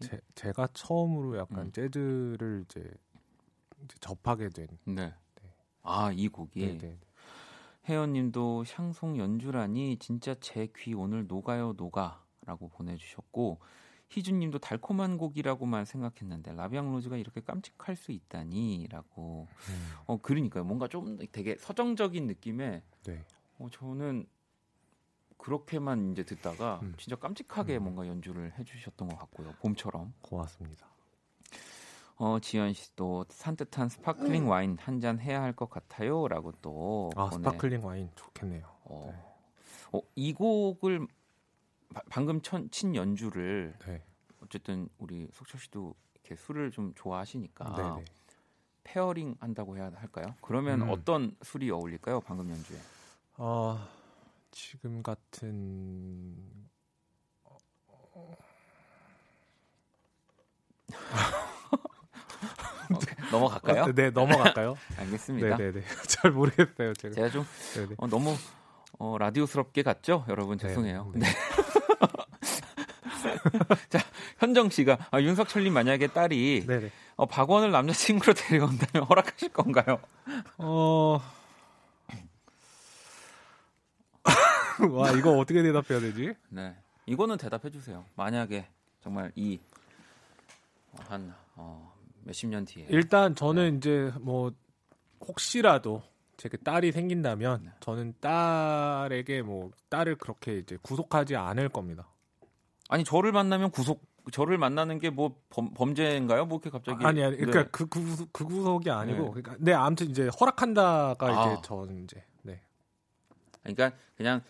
[0.00, 1.72] 제, 제가 처음으로 약간 음.
[1.72, 2.80] 재즈를 이제,
[3.84, 4.66] 이제 접하게 된.
[4.84, 5.14] 네.
[5.42, 5.54] 네.
[5.82, 6.60] 아 이 곡이.
[6.60, 6.98] 네, 네, 네.
[7.88, 13.60] 혜연님도 샹송 연주라니 진짜 제 귀 오늘 녹아요 녹아라고 보내주셨고
[14.08, 19.46] 희준님도 달콤한 곡이라고만 생각했는데 라비앙 로즈가 이렇게 깜찍할 수 있다니라고.
[19.50, 19.88] 음.
[20.06, 20.64] 어 그러니까요.
[20.64, 22.82] 뭔가 좀 되게 서정적인 느낌의.
[23.04, 23.24] 네.
[23.58, 24.26] 어 저는
[25.46, 26.92] 그렇게만 이제 듣다가 음.
[26.98, 27.84] 진짜 깜찍하게 음.
[27.84, 29.52] 뭔가 연주를 해주셨던 것 같고요.
[29.60, 30.12] 봄처럼.
[30.20, 30.88] 고맙습니다.
[32.16, 34.48] 어 지현 씨도 산뜻한 sparkling 음.
[34.48, 37.10] 와인 한 잔 해야 할 것 같아요 라고 또.
[37.14, 37.44] 아 보내.
[37.44, 38.66] sparkling 와인 좋겠네요.
[38.86, 39.22] 어, 네.
[39.92, 41.06] 어, 이 곡을
[41.94, 44.02] 바, 방금 천, 친 연주를 네.
[44.42, 47.96] 어쨌든 우리 석철 씨도 이렇게 술을 좀 좋아하시니까 네네.
[47.98, 48.04] 네.
[48.82, 50.34] pairing 한다고 해야 할까요?
[50.42, 50.90] 그러면 음.
[50.90, 52.20] 어떤 술이 어울릴까요?
[52.22, 52.78] 방금 연주에.
[53.36, 53.78] 어
[54.50, 56.34] 지금 같은
[63.30, 63.82] 넘어갈까요?
[63.82, 64.76] 어, 네, 넘어갈까요?
[64.98, 65.56] 알겠습니다.
[65.56, 65.86] 네, 네, 네.
[66.06, 67.14] 잘 모르겠어요, 제가.
[67.14, 67.44] 제가 좀
[67.96, 68.36] 어, 너무
[68.98, 70.24] 어, 라디오스럽게 갔죠?
[70.28, 71.10] 여러분 네, 죄송해요.
[71.14, 71.26] 네.
[71.26, 71.28] 네.
[73.90, 73.98] 자,
[74.38, 76.90] 현정 씨가 아, 윤석철님 만약에 딸이 네네.
[77.16, 80.00] 어, 박원을 남자친구로 데려온다면 허락하실 건가요?
[80.58, 81.20] 어.
[84.92, 86.34] 와 이거 어떻게 대답해야 되지?
[86.48, 86.74] 네,
[87.06, 88.04] 이거는 대답해 주세요.
[88.16, 88.66] 만약에
[89.02, 89.58] 정말 이
[91.04, 91.92] 한 어,
[92.24, 93.76] 몇십 년 뒤에 일단 저는 네.
[93.76, 94.52] 이제 뭐
[95.20, 96.02] 혹시라도
[96.36, 97.70] 제가 딸이 생긴다면 네.
[97.80, 102.08] 저는 딸에게 뭐 딸을 그렇게 이제 구속하지 않을 겁니다.
[102.88, 104.02] 아니 저를 만나면 구속
[104.32, 106.46] 저를 만나는 게 뭐 범죄인가요?
[106.46, 107.68] 뭐 이렇게 갑자기 아니 아니 그러니까 네.
[107.70, 109.42] 그, 그, 그 구속이 아니고 네.
[109.42, 111.52] 그러니까 네 아무튼 이제 허락한다가 아.
[111.52, 112.60] 이제 저는 이제 네.
[113.62, 114.42] 그러니까 그냥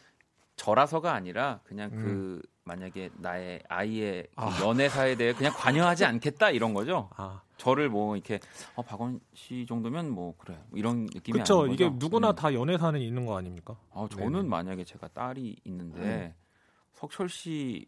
[0.56, 2.02] 저라서가 아니라 그냥 그 음.
[2.02, 4.58] 그 만약에 나의 아이의 그 아.
[4.60, 7.10] 연애사에 대해 그냥 관여하지 않겠다 이런 거죠.
[7.16, 7.42] 아.
[7.58, 8.40] 저를 뭐 이렇게
[8.74, 11.66] 어, 박원 씨 정도면 뭐 그래 뭐 이런 느낌이 그렇죠.
[11.68, 12.34] 이게 누구나 음.
[12.34, 13.76] 다 연애사는 있는 거 아닙니까?
[13.92, 14.48] 아 저는 네네.
[14.48, 16.34] 만약에 제가 딸이 있는데 음.
[16.94, 17.86] 석철 씨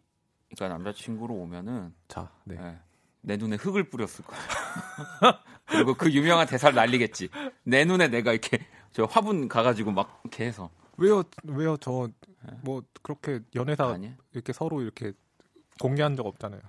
[0.54, 2.56] 그러니까 남자친구로 오면은 자, 네.
[2.56, 2.78] 네.
[3.20, 4.38] 내 눈에 흙을 뿌렸을 거야.
[5.66, 7.28] 그리고 그 유명한 대사를 날리겠지.
[7.64, 8.58] 내 눈에 내가 이렇게
[8.92, 11.22] 저 화분 가가지고 막 이렇게 해서 왜요?
[11.44, 11.76] 왜요?
[11.78, 12.08] 저
[12.62, 14.12] 뭐 그렇게 연애사 아니?
[14.32, 15.12] 이렇게 서로 이렇게
[15.80, 16.60] 공개한 적 없잖아요.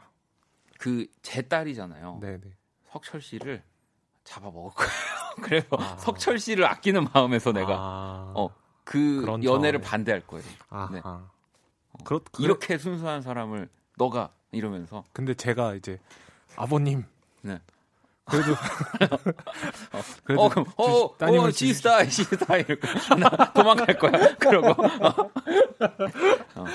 [0.79, 2.19] 그 제 딸이잖아요.
[2.21, 2.41] 네네.
[2.91, 3.63] 석철 씨를
[4.23, 4.91] 잡아 먹을 거예요.
[5.43, 5.97] 그래서 아.
[5.97, 8.33] 석철 씨를 아끼는 마음에서 내가 아.
[8.35, 10.45] 어그 연애를 반대할 거예요.
[10.69, 11.01] 아 네.
[11.03, 11.27] 어.
[12.05, 12.45] 그렇, 그래.
[12.45, 15.03] 이렇게 순수한 사람을 너가 이러면서.
[15.13, 15.99] 근데 제가 이제
[16.55, 17.03] 아버님.
[17.41, 17.59] 네.
[18.29, 22.87] 그래도 어, 그래도 어, 그럼 어, 어, 어 시스타 시스타 이렇게
[23.53, 24.35] 도망갈 거야.
[24.37, 25.31] 그러고 어.
[26.55, 26.65] 어.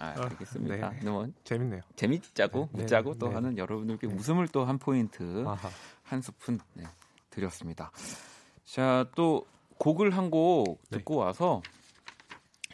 [0.00, 0.90] 아, 알겠습니다.
[0.90, 1.10] 네.
[1.10, 1.80] 뭐 재밌네요.
[1.96, 2.82] 재밌자고 네.
[2.84, 3.18] 웃자고 네.
[3.18, 3.34] 또 네.
[3.34, 4.14] 하는 여러분들께 네.
[4.14, 5.70] 웃음을 또 한 포인트 아하.
[6.04, 6.84] 한 스푼 네,
[7.30, 7.90] 드렸습니다.
[8.64, 9.46] 자, 또
[9.78, 11.62] 곡을 한 곡 듣고 와서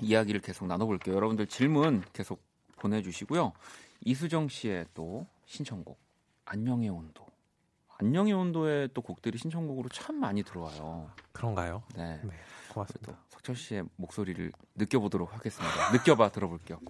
[0.01, 1.15] 이야기를 계속 나눠볼게요.
[1.15, 2.43] 여러분들 질문 계속
[2.77, 3.53] 보내주시고요.
[4.05, 5.99] 이수정 씨의 또 신청곡
[6.47, 7.25] 안녕의 온도
[7.99, 11.11] 안녕의 온도에 또 곡들이 신청곡으로 참 많이 들어와요.
[11.33, 11.85] 그런가요?
[11.95, 12.21] 네.
[12.25, 12.31] 네
[12.73, 13.19] 고맙습니다.
[13.29, 15.93] 석철 씨의 목소리를 느껴보도록 하겠습니다.
[15.93, 16.81] 느껴봐 들어볼게요.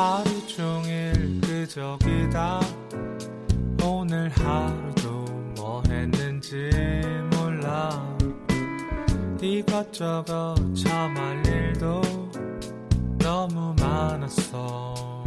[0.00, 2.58] 하루 종일 끄적이다.
[3.84, 5.24] 오늘 하루도
[5.56, 6.70] 뭐 했는지
[7.36, 7.90] 몰라.
[9.42, 12.00] 이것저것 참할 일도
[13.18, 15.22] 너무 많았어.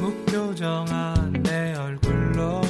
[0.00, 2.62] 무표정한 내 얼굴로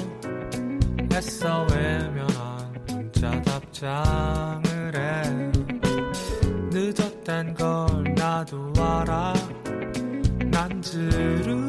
[1.13, 5.30] 애써 외면한 문자 답장을 해
[8.41, 9.35] 나도 알아.
[10.51, 11.69] 난 지루해.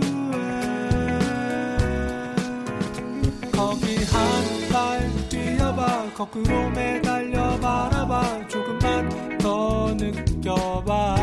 [3.52, 6.14] 거기 한 발 뛰어봐.
[6.16, 8.48] 거꾸로 매달려 바라봐.
[8.48, 11.16] 조금만 더 느껴봐.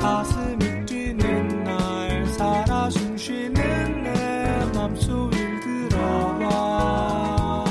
[0.00, 7.64] 가슴이 뛰는 날 살아 숨쉬는 내 맘소리를 들어봐.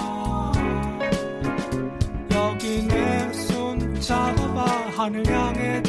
[2.34, 4.66] 여기 내 손 잡아봐.
[4.98, 5.82] 하늘 향해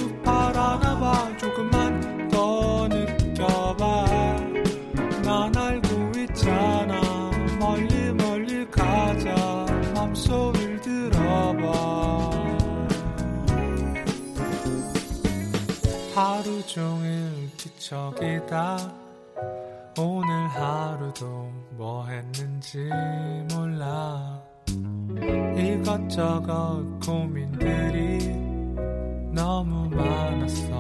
[16.68, 18.76] 종일 뒤척이다.
[19.98, 22.90] 오늘 하루도 뭐 했는지
[23.54, 24.38] 몰라.
[25.56, 28.18] 이것저것 고민들이
[29.32, 30.74] 너무 많았어.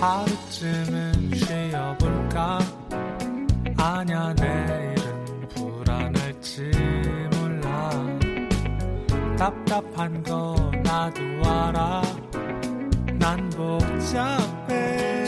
[0.00, 2.60] 하루쯤은 쉬어볼까?
[3.76, 6.97] 아냐 내일은 불안할지
[9.38, 12.02] 답답한 거 나도 알아.
[13.18, 15.24] 난 복잡해.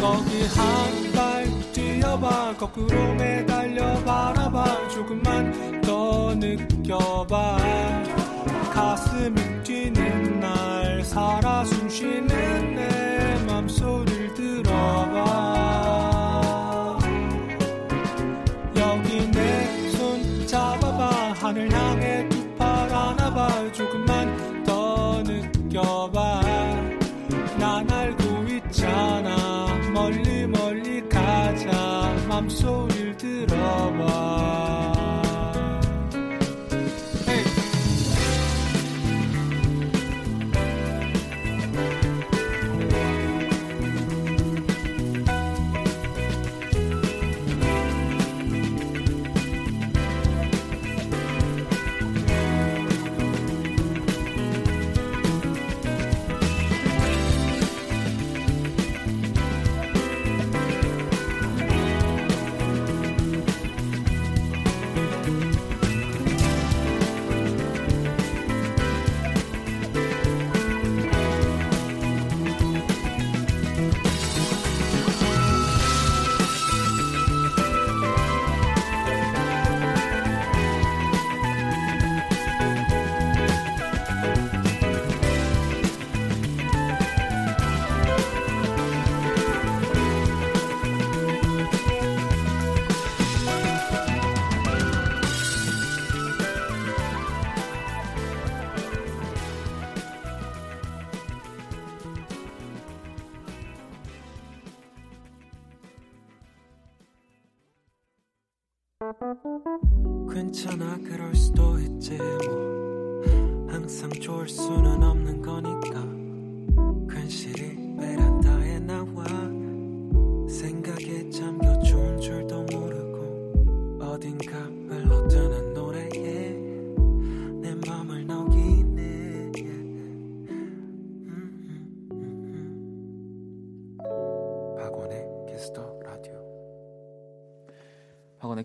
[0.00, 2.54] 거기 한 발 뛰어봐.
[2.58, 4.88] 거꾸로 매달려 바라봐.
[4.88, 7.58] 조금만 더 느껴봐.
[8.72, 12.88] 가슴이 뛰는 날 살아 숨쉬는 내
[32.62, 32.93] 가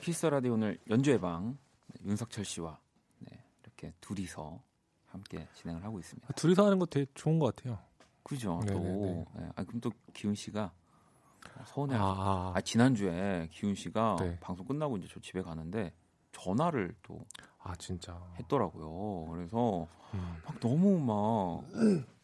[0.09, 1.55] 키스 라디오 오늘 연주회 방
[1.85, 2.79] 네, 윤석철 씨와
[3.19, 4.59] 네, 이렇게 둘이서
[5.05, 6.33] 함께 진행을 하고 있습니다.
[6.33, 7.77] 둘이서 하는 거 되게 좋은 것 같아요.
[8.23, 8.59] 그죠?
[8.67, 8.73] 또
[9.35, 10.71] 네, 아, 그럼 또 기훈 씨가
[11.67, 11.95] 서운해.
[11.95, 14.39] 아, 아, 아, 지난주에 기훈 씨가 네.
[14.39, 15.93] 방송 끝나고 이제 저 집에 가는데
[16.31, 17.23] 전화를 또
[17.59, 18.19] 아, 진짜.
[18.39, 19.31] 했더라고요.
[19.31, 20.37] 그래서 음.
[20.43, 21.63] 막 너무 막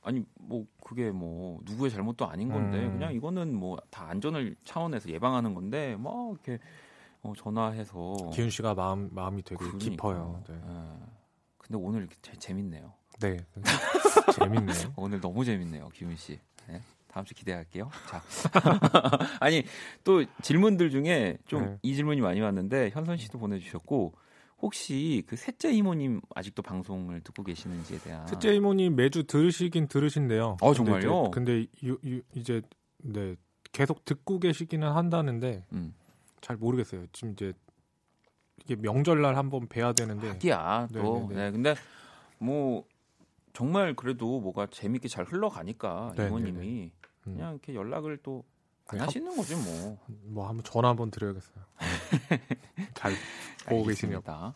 [0.02, 2.94] 아니 뭐 그게 뭐 누구의 잘못도 아닌 건데 음.
[2.94, 6.58] 그냥 이거는 뭐 다 안전을 차원에서 예방하는 건데 막 이렇게
[7.26, 9.78] 어, 전화해서 기훈 씨가 마음 마음이 되게 그러니까.
[9.80, 10.44] 깊어요.
[10.48, 10.54] 네.
[10.54, 11.06] 예.
[11.58, 12.94] 근데 오늘 이렇게 재, 재밌네요.
[13.20, 13.38] 네.
[14.36, 14.94] 재밌네요.
[14.96, 16.40] 오늘 너무 재밌네요, 기훈 씨.
[16.68, 16.80] 네.
[17.08, 17.90] 다음 주 기대할게요.
[18.10, 18.22] 자,
[19.40, 19.64] 아니
[20.04, 21.94] 또 질문들 중에 좀이 네.
[21.96, 24.14] 질문이 많이 왔는데 현선 씨도 보내주셨고
[24.62, 30.58] 혹시 그 셋째 이모님 아직도 방송을 듣고 계시는지에 대한 셋째 이모님 매주 들으시긴 들으신데요.
[30.62, 31.22] 어, 근데 정말요?
[31.22, 32.62] 이제, 근데 유, 유, 이제
[32.98, 33.36] 네
[33.72, 35.94] 계속 듣고 계시기는 한다는데 음,
[36.42, 37.06] 잘 모르겠어요.
[37.12, 37.54] 지금 이제
[38.64, 41.28] 이게 명절날 한번 뵈야 되는데 하기야 또.
[41.30, 41.36] 네네네.
[41.36, 41.76] 네, 근데
[42.40, 42.86] 뭐
[43.54, 46.28] 정말 그래도 뭐가 재밌게 잘 흘러가니까 네네네.
[46.28, 46.92] 이모님이 음.
[47.24, 48.44] 그냥 이렇게 연락을 또안
[48.92, 49.98] 네, 한- 하시는 거지 뭐.
[50.26, 51.56] 뭐 한번 전화 한번 드려야겠어요.
[52.94, 53.14] 잘
[53.68, 53.82] 보고?
[53.84, 54.56] 알겠습니다.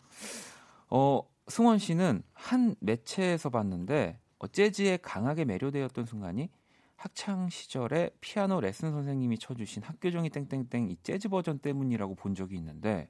[0.90, 6.50] 어, 승원 씨는 한 매체에서 봤는데 어, 재즈에 강하게 매료되었던 순간이
[7.04, 13.08] 학창 시절에 피아노 레슨 선생님이 쳐주신 학교종이 땡땡땡 이 재즈 버전 때문이라고 본 적이 있는데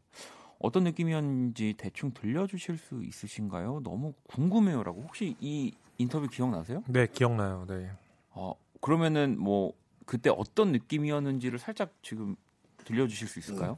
[0.60, 3.80] 어떤 느낌이었는지 대충 들려주실 수 있으신가요?
[3.82, 6.84] 너무 궁금해요라고 혹시 이 인터뷰 기억나세요?
[6.86, 7.66] 네, 기억나요.
[7.68, 7.90] 네.
[8.30, 9.72] 어 그러면은 뭐
[10.06, 12.36] 그때 어떤 느낌이었는지를 살짝 지금
[12.84, 13.76] 들려주실 수 있을까요?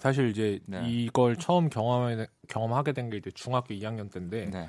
[0.00, 0.82] 사실 이제 네.
[0.90, 4.68] 이걸 처음 경험하게, 경험하게 된 게 이제 중학교 2학년 때인데 네.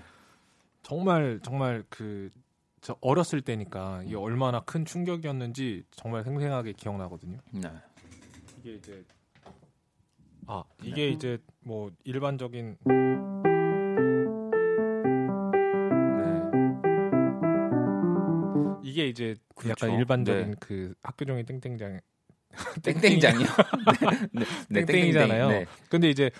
[0.83, 2.29] 정말 정말 그
[2.83, 4.07] 저 어렸을 때니까 음.
[4.07, 7.37] 이게 얼마나 큰 충격이었는지 정말 생생하게 기억나거든요.
[7.51, 7.69] 네.
[8.59, 9.05] 이게 이제
[10.47, 12.93] 아 이게 이제 뭐 일반적인 네.
[18.83, 19.87] 이게 이제 그 그렇죠.
[19.87, 20.57] 약간 일반적인 네.
[20.59, 22.01] 그 학교 종이 땡땡장
[22.83, 23.47] 땡땡장이요.
[24.33, 24.45] 네.
[24.67, 24.85] 네.
[24.85, 25.47] 땡땡이잖아요.
[25.47, 25.65] 네.
[25.87, 26.31] 근데 이제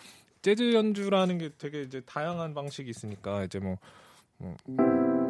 [0.42, 3.78] 재즈 연주라는 게 되게 이제 다양한 방식이 있으니까 이제 뭐,
[4.40, 5.23] 뭐뭐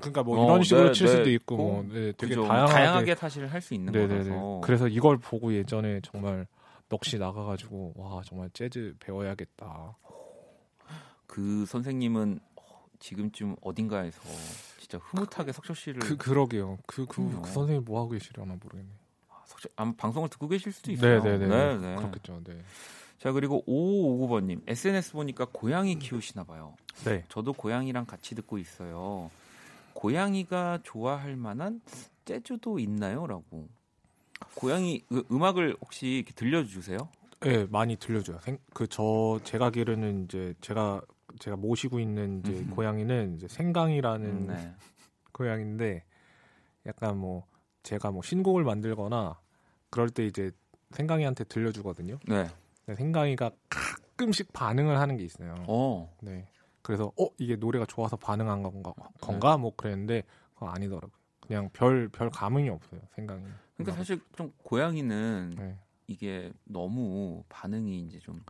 [0.00, 1.16] 그러니까 뭐 어, 이런 식으로 네, 칠 네.
[1.16, 2.42] 수도 있고 뭐 어, 네, 되게 그죠.
[2.42, 4.24] 다양하게, 다양하게 사실 할 수 있는 네네네.
[4.30, 4.60] 거라서.
[4.62, 6.46] 그래서 이걸 보고 예전에 정말
[6.88, 9.96] 넋이 나가가지고 와 정말 재즈 배워야겠다.
[11.26, 12.49] 그 선생님은 어,
[13.00, 14.20] 지금쯤 어딘가에서
[14.78, 16.78] 진짜 흐뭇하게 석철 씨를 그 그러게요.
[16.86, 17.42] 그 그 그럼요.
[17.42, 18.88] 그 선생님 뭐 하고 계시려나 모르겠네.
[19.30, 21.22] 아, 석철 아마 방송을 듣고 계실 수도 있어요.
[21.22, 21.46] 네네네.
[21.48, 21.96] 네, 네.
[21.96, 22.40] 그렇겠죠.
[22.44, 22.60] 네.
[23.18, 26.74] 자 그리고 5559번님 SNS 보니까 고양이 키우시나 봐요.
[27.04, 27.24] 네.
[27.28, 29.30] 저도 고양이랑 같이 듣고 있어요.
[29.94, 31.80] 고양이가 좋아할 만한
[32.24, 33.68] 재즈도 있나요?라고.
[34.54, 36.96] 고양이 그 음악을 혹시 들려주세요?
[37.40, 38.38] 네, 많이 들려줘요.
[38.72, 41.00] 그 저 제가 기르는 이제 제가
[41.38, 42.64] 제가 모시고 있는 이제.
[42.70, 44.74] 고양이는 이제 생강이라는 네.
[45.32, 46.04] 고양인데
[46.86, 47.46] 약간 뭐
[47.82, 49.38] 제가 뭐 신곡을 만들거나
[49.90, 50.50] 그럴 때 이제
[50.90, 52.18] 생강이한테 들려주거든요.
[52.28, 52.48] 네.
[52.94, 55.54] 생강이가 가끔씩 반응을 하는 게 있어요.
[55.68, 56.14] 어.
[56.20, 56.48] 네.
[56.82, 60.22] 그래서 어 이게 노래가 좋아서 반응한 건가 건가 뭐 그랬는데
[60.54, 61.12] 그거 아니더라고요.
[61.40, 63.00] 그냥 별별 감흥이 없어요.
[63.14, 63.44] 생강이.
[63.76, 65.78] 그러니까 사실 좀 고양이는 네.
[66.06, 68.40] 이게 너무 반응이 이제 좀뭐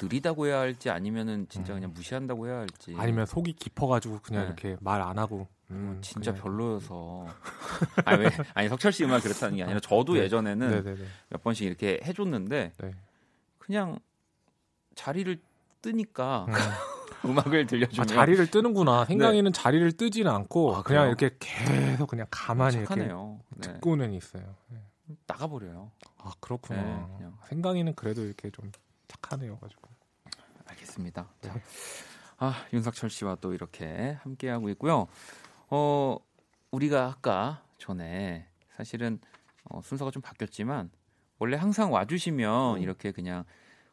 [0.00, 1.80] 느리다고 해야 할지 아니면은 진짜 음.
[1.80, 4.46] 그냥 무시한다고 해야 할지 아니면 속이 깊어가지고 그냥 네.
[4.48, 7.26] 이렇게 말 안 하고 음, 진짜 그냥- 별로여서
[8.04, 10.20] 아니 왜 아니 석철 씨 음악 그렇다는 게 아니라 저도 네.
[10.20, 11.04] 예전에는 네네네.
[11.30, 12.90] 몇 번씩 이렇게 해줬는데 네.
[13.58, 13.98] 그냥
[14.94, 15.40] 자리를
[15.82, 16.52] 뜨니까 음.
[17.30, 19.06] 음악을 들려주면 아, 자리를 뜨는구나.
[19.06, 20.78] 생강이는 자리를 뜨지는 않고 네.
[20.78, 21.06] 아, 그냥?
[21.08, 23.40] 이렇게 계속 그냥 가만히 이렇게 착하네요.
[23.56, 23.60] 네.
[23.72, 24.42] 듣고는 있어요.
[24.68, 24.78] 네.
[25.26, 25.90] 나가버려요.
[26.18, 27.08] 아 그렇구나.
[27.18, 27.26] 네.
[27.48, 28.70] 생강이는 그래도 이렇게 좀
[29.24, 29.58] 착하네요.
[29.58, 29.88] 가지고.
[30.66, 31.28] 알겠습니다.
[31.40, 31.48] 네.
[31.48, 31.60] 자,
[32.38, 35.06] 아 윤석철 씨와 또 이렇게 함께 하고 있고요.
[35.70, 36.16] 어
[36.70, 39.18] 우리가 아까 전에 사실은
[39.64, 40.90] 어, 순서가 좀 바뀌었지만
[41.38, 43.44] 원래 항상 와주시면 이렇게 그냥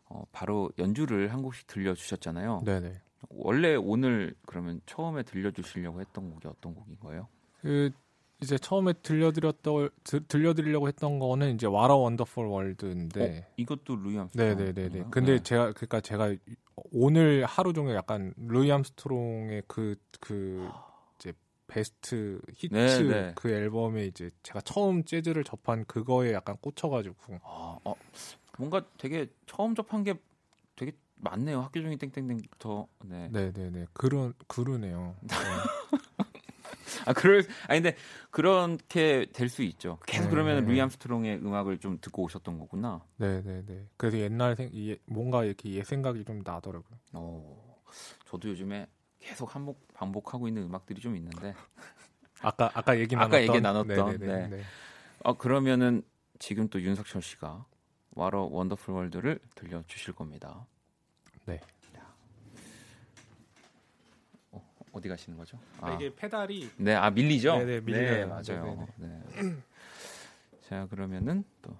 [0.06, 2.64] 어, 바로 연주를 한 곡씩 들려주셨잖아요.
[2.66, 3.02] 네네.
[3.30, 7.28] 원래 오늘 그러면 처음에 들려주시려고 했던 곡이 어떤 곡인 거예요?
[7.62, 7.92] 그
[8.42, 13.46] 이제 처음에 들려드렸던 드- 들려드리려고 했던 거는 이제 What a Wonderful World인데.
[13.46, 14.58] 어, 이것도 루이 암스트롱.
[14.58, 15.06] 네네네네.
[15.12, 16.36] 근데 제가 그러니까 제가
[16.92, 20.70] 오늘 하루 종일 약간 루이 암스트롱의 그그
[21.20, 21.34] 이제
[21.68, 23.32] 베스트 히트 네, 네.
[23.36, 27.96] 그 앨범에 이제 제가 처음 재즈를 접한 그거에 약간 꽂혀가지고 아, 어,
[28.58, 30.16] 뭔가 되게 처음 접한 게
[30.76, 31.62] 되게 많네요.
[31.62, 32.88] 학교 중에 땡땡땡부터.
[33.06, 33.30] 네.
[33.32, 35.16] 네네네 그런 그러네요.
[35.22, 35.28] 네.
[37.08, 37.98] 아 그럴 아니 근데
[38.30, 39.98] 그렇게 될 수 있죠.
[40.06, 40.72] 계속 네, 그러면 네.
[40.72, 43.04] 루이 암스트롱의 음악을 좀 듣고 오셨던 거구나.
[43.18, 43.88] 네네네.
[43.98, 46.98] 그래서 옛날 생 이- 뭔가 이렇게 옛 생각이 좀 나더라고요.
[47.14, 47.82] 어,
[48.26, 48.88] 저도 요즘에
[49.20, 51.54] 계속 반복 반복하고 있는 음악들이 좀 있는데.
[52.42, 54.48] 아까 아까 얘기 아까 나눴던 얘기 나눴던, 네네네.
[54.48, 54.58] 네.
[54.58, 54.64] 네.
[55.24, 56.02] 어 그러면은
[56.40, 57.66] 지금 또 윤석철 씨가
[58.16, 60.66] 와러 원더풀 월드를 들려 주실 겁니다.
[61.46, 61.60] 네.
[61.94, 62.02] 자.
[64.92, 65.60] 어, 어디 가시는 거죠?
[65.80, 67.58] 아, 이게 페달이 네, 아 밀리죠?
[67.60, 68.28] 네, 네, 밀려요.
[68.28, 68.88] 맞아요.
[68.98, 69.56] 네, 네.
[70.62, 71.76] 자, 그러면은 또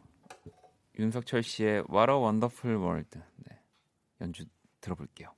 [1.00, 3.60] 윤석철 씨의 What a Wonderful World 네,
[4.22, 4.46] 연주
[4.82, 5.34] 들어볼게요.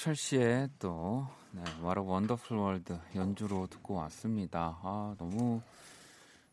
[0.00, 4.78] 아, 석철 씨의 또 네, What a Wonderful World 연주로 듣고 왔습니다.
[4.82, 5.60] 아 너무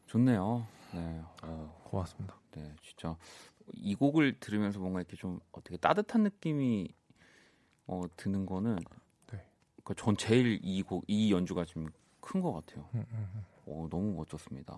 [0.07, 0.67] 좋네요.
[0.93, 2.35] 네, 어, 고맙습니다.
[2.51, 3.15] 네, 진짜
[3.73, 6.93] 이 곡을 들으면서 뭔가 이렇게 좀 어떻게 따뜻한 느낌이
[7.85, 8.75] 어, 드는 거는
[9.31, 9.45] 네.
[9.81, 11.87] 그러니까 전 제일 이 곡 이 연주가 좀
[12.19, 12.89] 큰 것 같아요.
[12.95, 13.45] 음, 음, 음.
[13.67, 14.73] 어, 너무 멋졌습니다.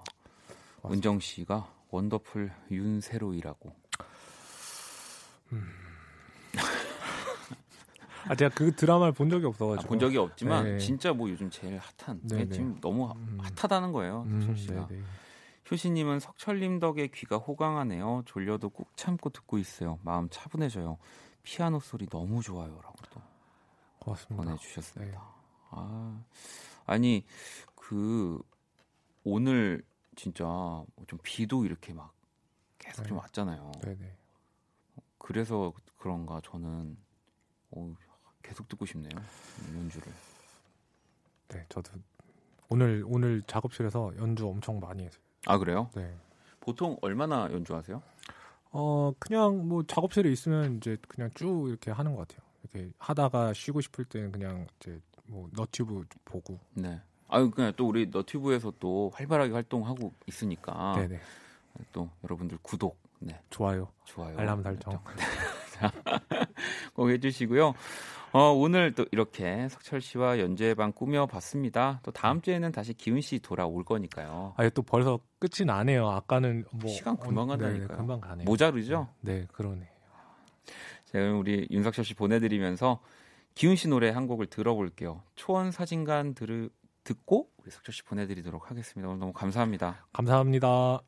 [0.84, 0.90] 맞습니다.
[0.94, 3.76] 은정 씨가 wonderful 윤석철이라고.
[5.54, 5.89] 음.
[8.28, 10.78] 아 제가 그 드라마를 본 적이 없어가지고 아, 본 적이 없지만 네.
[10.80, 12.50] 진짜 뭐 요즘 제일 핫한 네, 네.
[12.50, 13.38] 지금 너무 음.
[13.42, 14.24] 핫하다는 거예요.
[14.28, 14.88] 음, 씨가.
[15.72, 18.24] 효신님은 석철님 덕에 귀가 호강하네요.
[18.26, 20.00] 졸려도 꾹 참고 듣고 있어요.
[20.04, 20.98] 마음 차분해져요.
[21.44, 23.22] 피아노 소리 너무 좋아요라고 또
[24.00, 24.44] 고맙습니다.
[24.44, 25.20] 보내주셨습니다.
[25.20, 25.26] 네.
[25.72, 26.22] 아
[26.86, 27.26] 아니
[27.76, 28.42] 그
[29.24, 29.84] 오늘
[30.16, 30.44] 진짜
[31.08, 32.14] 좀 비도 이렇게 막
[32.80, 33.10] 계속 네.
[33.10, 33.72] 좀 왔잖아요.
[33.82, 34.16] 네네.
[35.18, 36.98] 그래서 그런가 저는
[37.72, 37.94] 오,
[38.50, 39.12] 계속 듣고 싶네요.
[39.76, 40.12] 연주를.
[41.50, 41.92] 네, 저도
[42.68, 45.22] 오늘 오늘 작업실에서 연주 엄청 많이 했어요.
[45.46, 45.90] 아 그래요?
[45.94, 46.12] 네.
[46.60, 48.02] 보통 얼마나 연주하세요?
[48.72, 52.48] 어 그냥 뭐 작업실에 있으면 이제 그냥 쭉 이렇게 하는 것 같아요.
[52.64, 56.60] 이렇게 하다가 쉬고 싶을 때는 그냥 이제 뭐 너튜브 보고.
[56.74, 57.00] 네.
[57.28, 60.94] 아유 그냥 또 우리 너튜브에서 또 활발하게 활동하고 있으니까.
[60.96, 61.20] 네네.
[61.94, 63.40] 또 여러분들 구독, 네.
[63.52, 65.00] 좋아요, 좋아요, 알람 설정.
[66.94, 67.74] 꼭 해주시고요.
[68.32, 72.02] 어, 오늘 또 이렇게 석철 씨와 연주회방 꾸며봤습니다.
[72.04, 74.54] 또 다음 주에는 다시 기훈 씨 돌아올 거니까요.
[74.56, 76.08] 아, 또 벌써 끝이 나네요.
[76.08, 77.88] 아까는 뭐 시간 금방 간다니까요.
[77.88, 78.46] 네, 금방 가네요.
[78.46, 79.08] 모자르죠?
[79.22, 79.90] 네, 그러네.
[81.06, 83.00] 제가 우리 윤석철 씨 보내드리면서
[83.56, 85.24] 기훈 씨 노래 한 곡을 들어볼게요.
[85.36, 86.70] 초원 사진관 들
[87.04, 89.10] 듣고 우리 석철 씨 보내드리도록 하겠습니다.
[89.10, 90.06] 오늘 너무 감사합니다.
[90.14, 91.02] 감사합니다.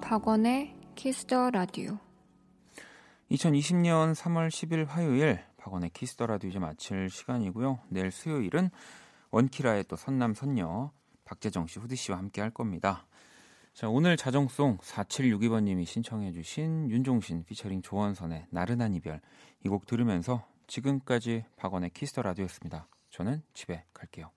[0.00, 1.98] 박원의 Kiss the Radio
[3.32, 7.80] 2020년 3월 10일 화요일 박원의 Kiss the Radio 이제 마칠 시간이고요.
[7.88, 8.70] 내일 수요일은
[9.32, 10.92] 원키라의 또 선남 선녀
[11.24, 13.08] 박재정 씨, 후디 씨와 함께 할 겁니다.
[13.74, 19.20] 자, 오늘 자정송 4762번님이 신청해 주신 윤종신 피처링 조원선의 나른한 이별
[19.64, 22.86] 이 곡 들으면서 지금까지 박원의 Kiss the Radio였습니다.
[23.10, 24.30] 저는 집에 갈게요.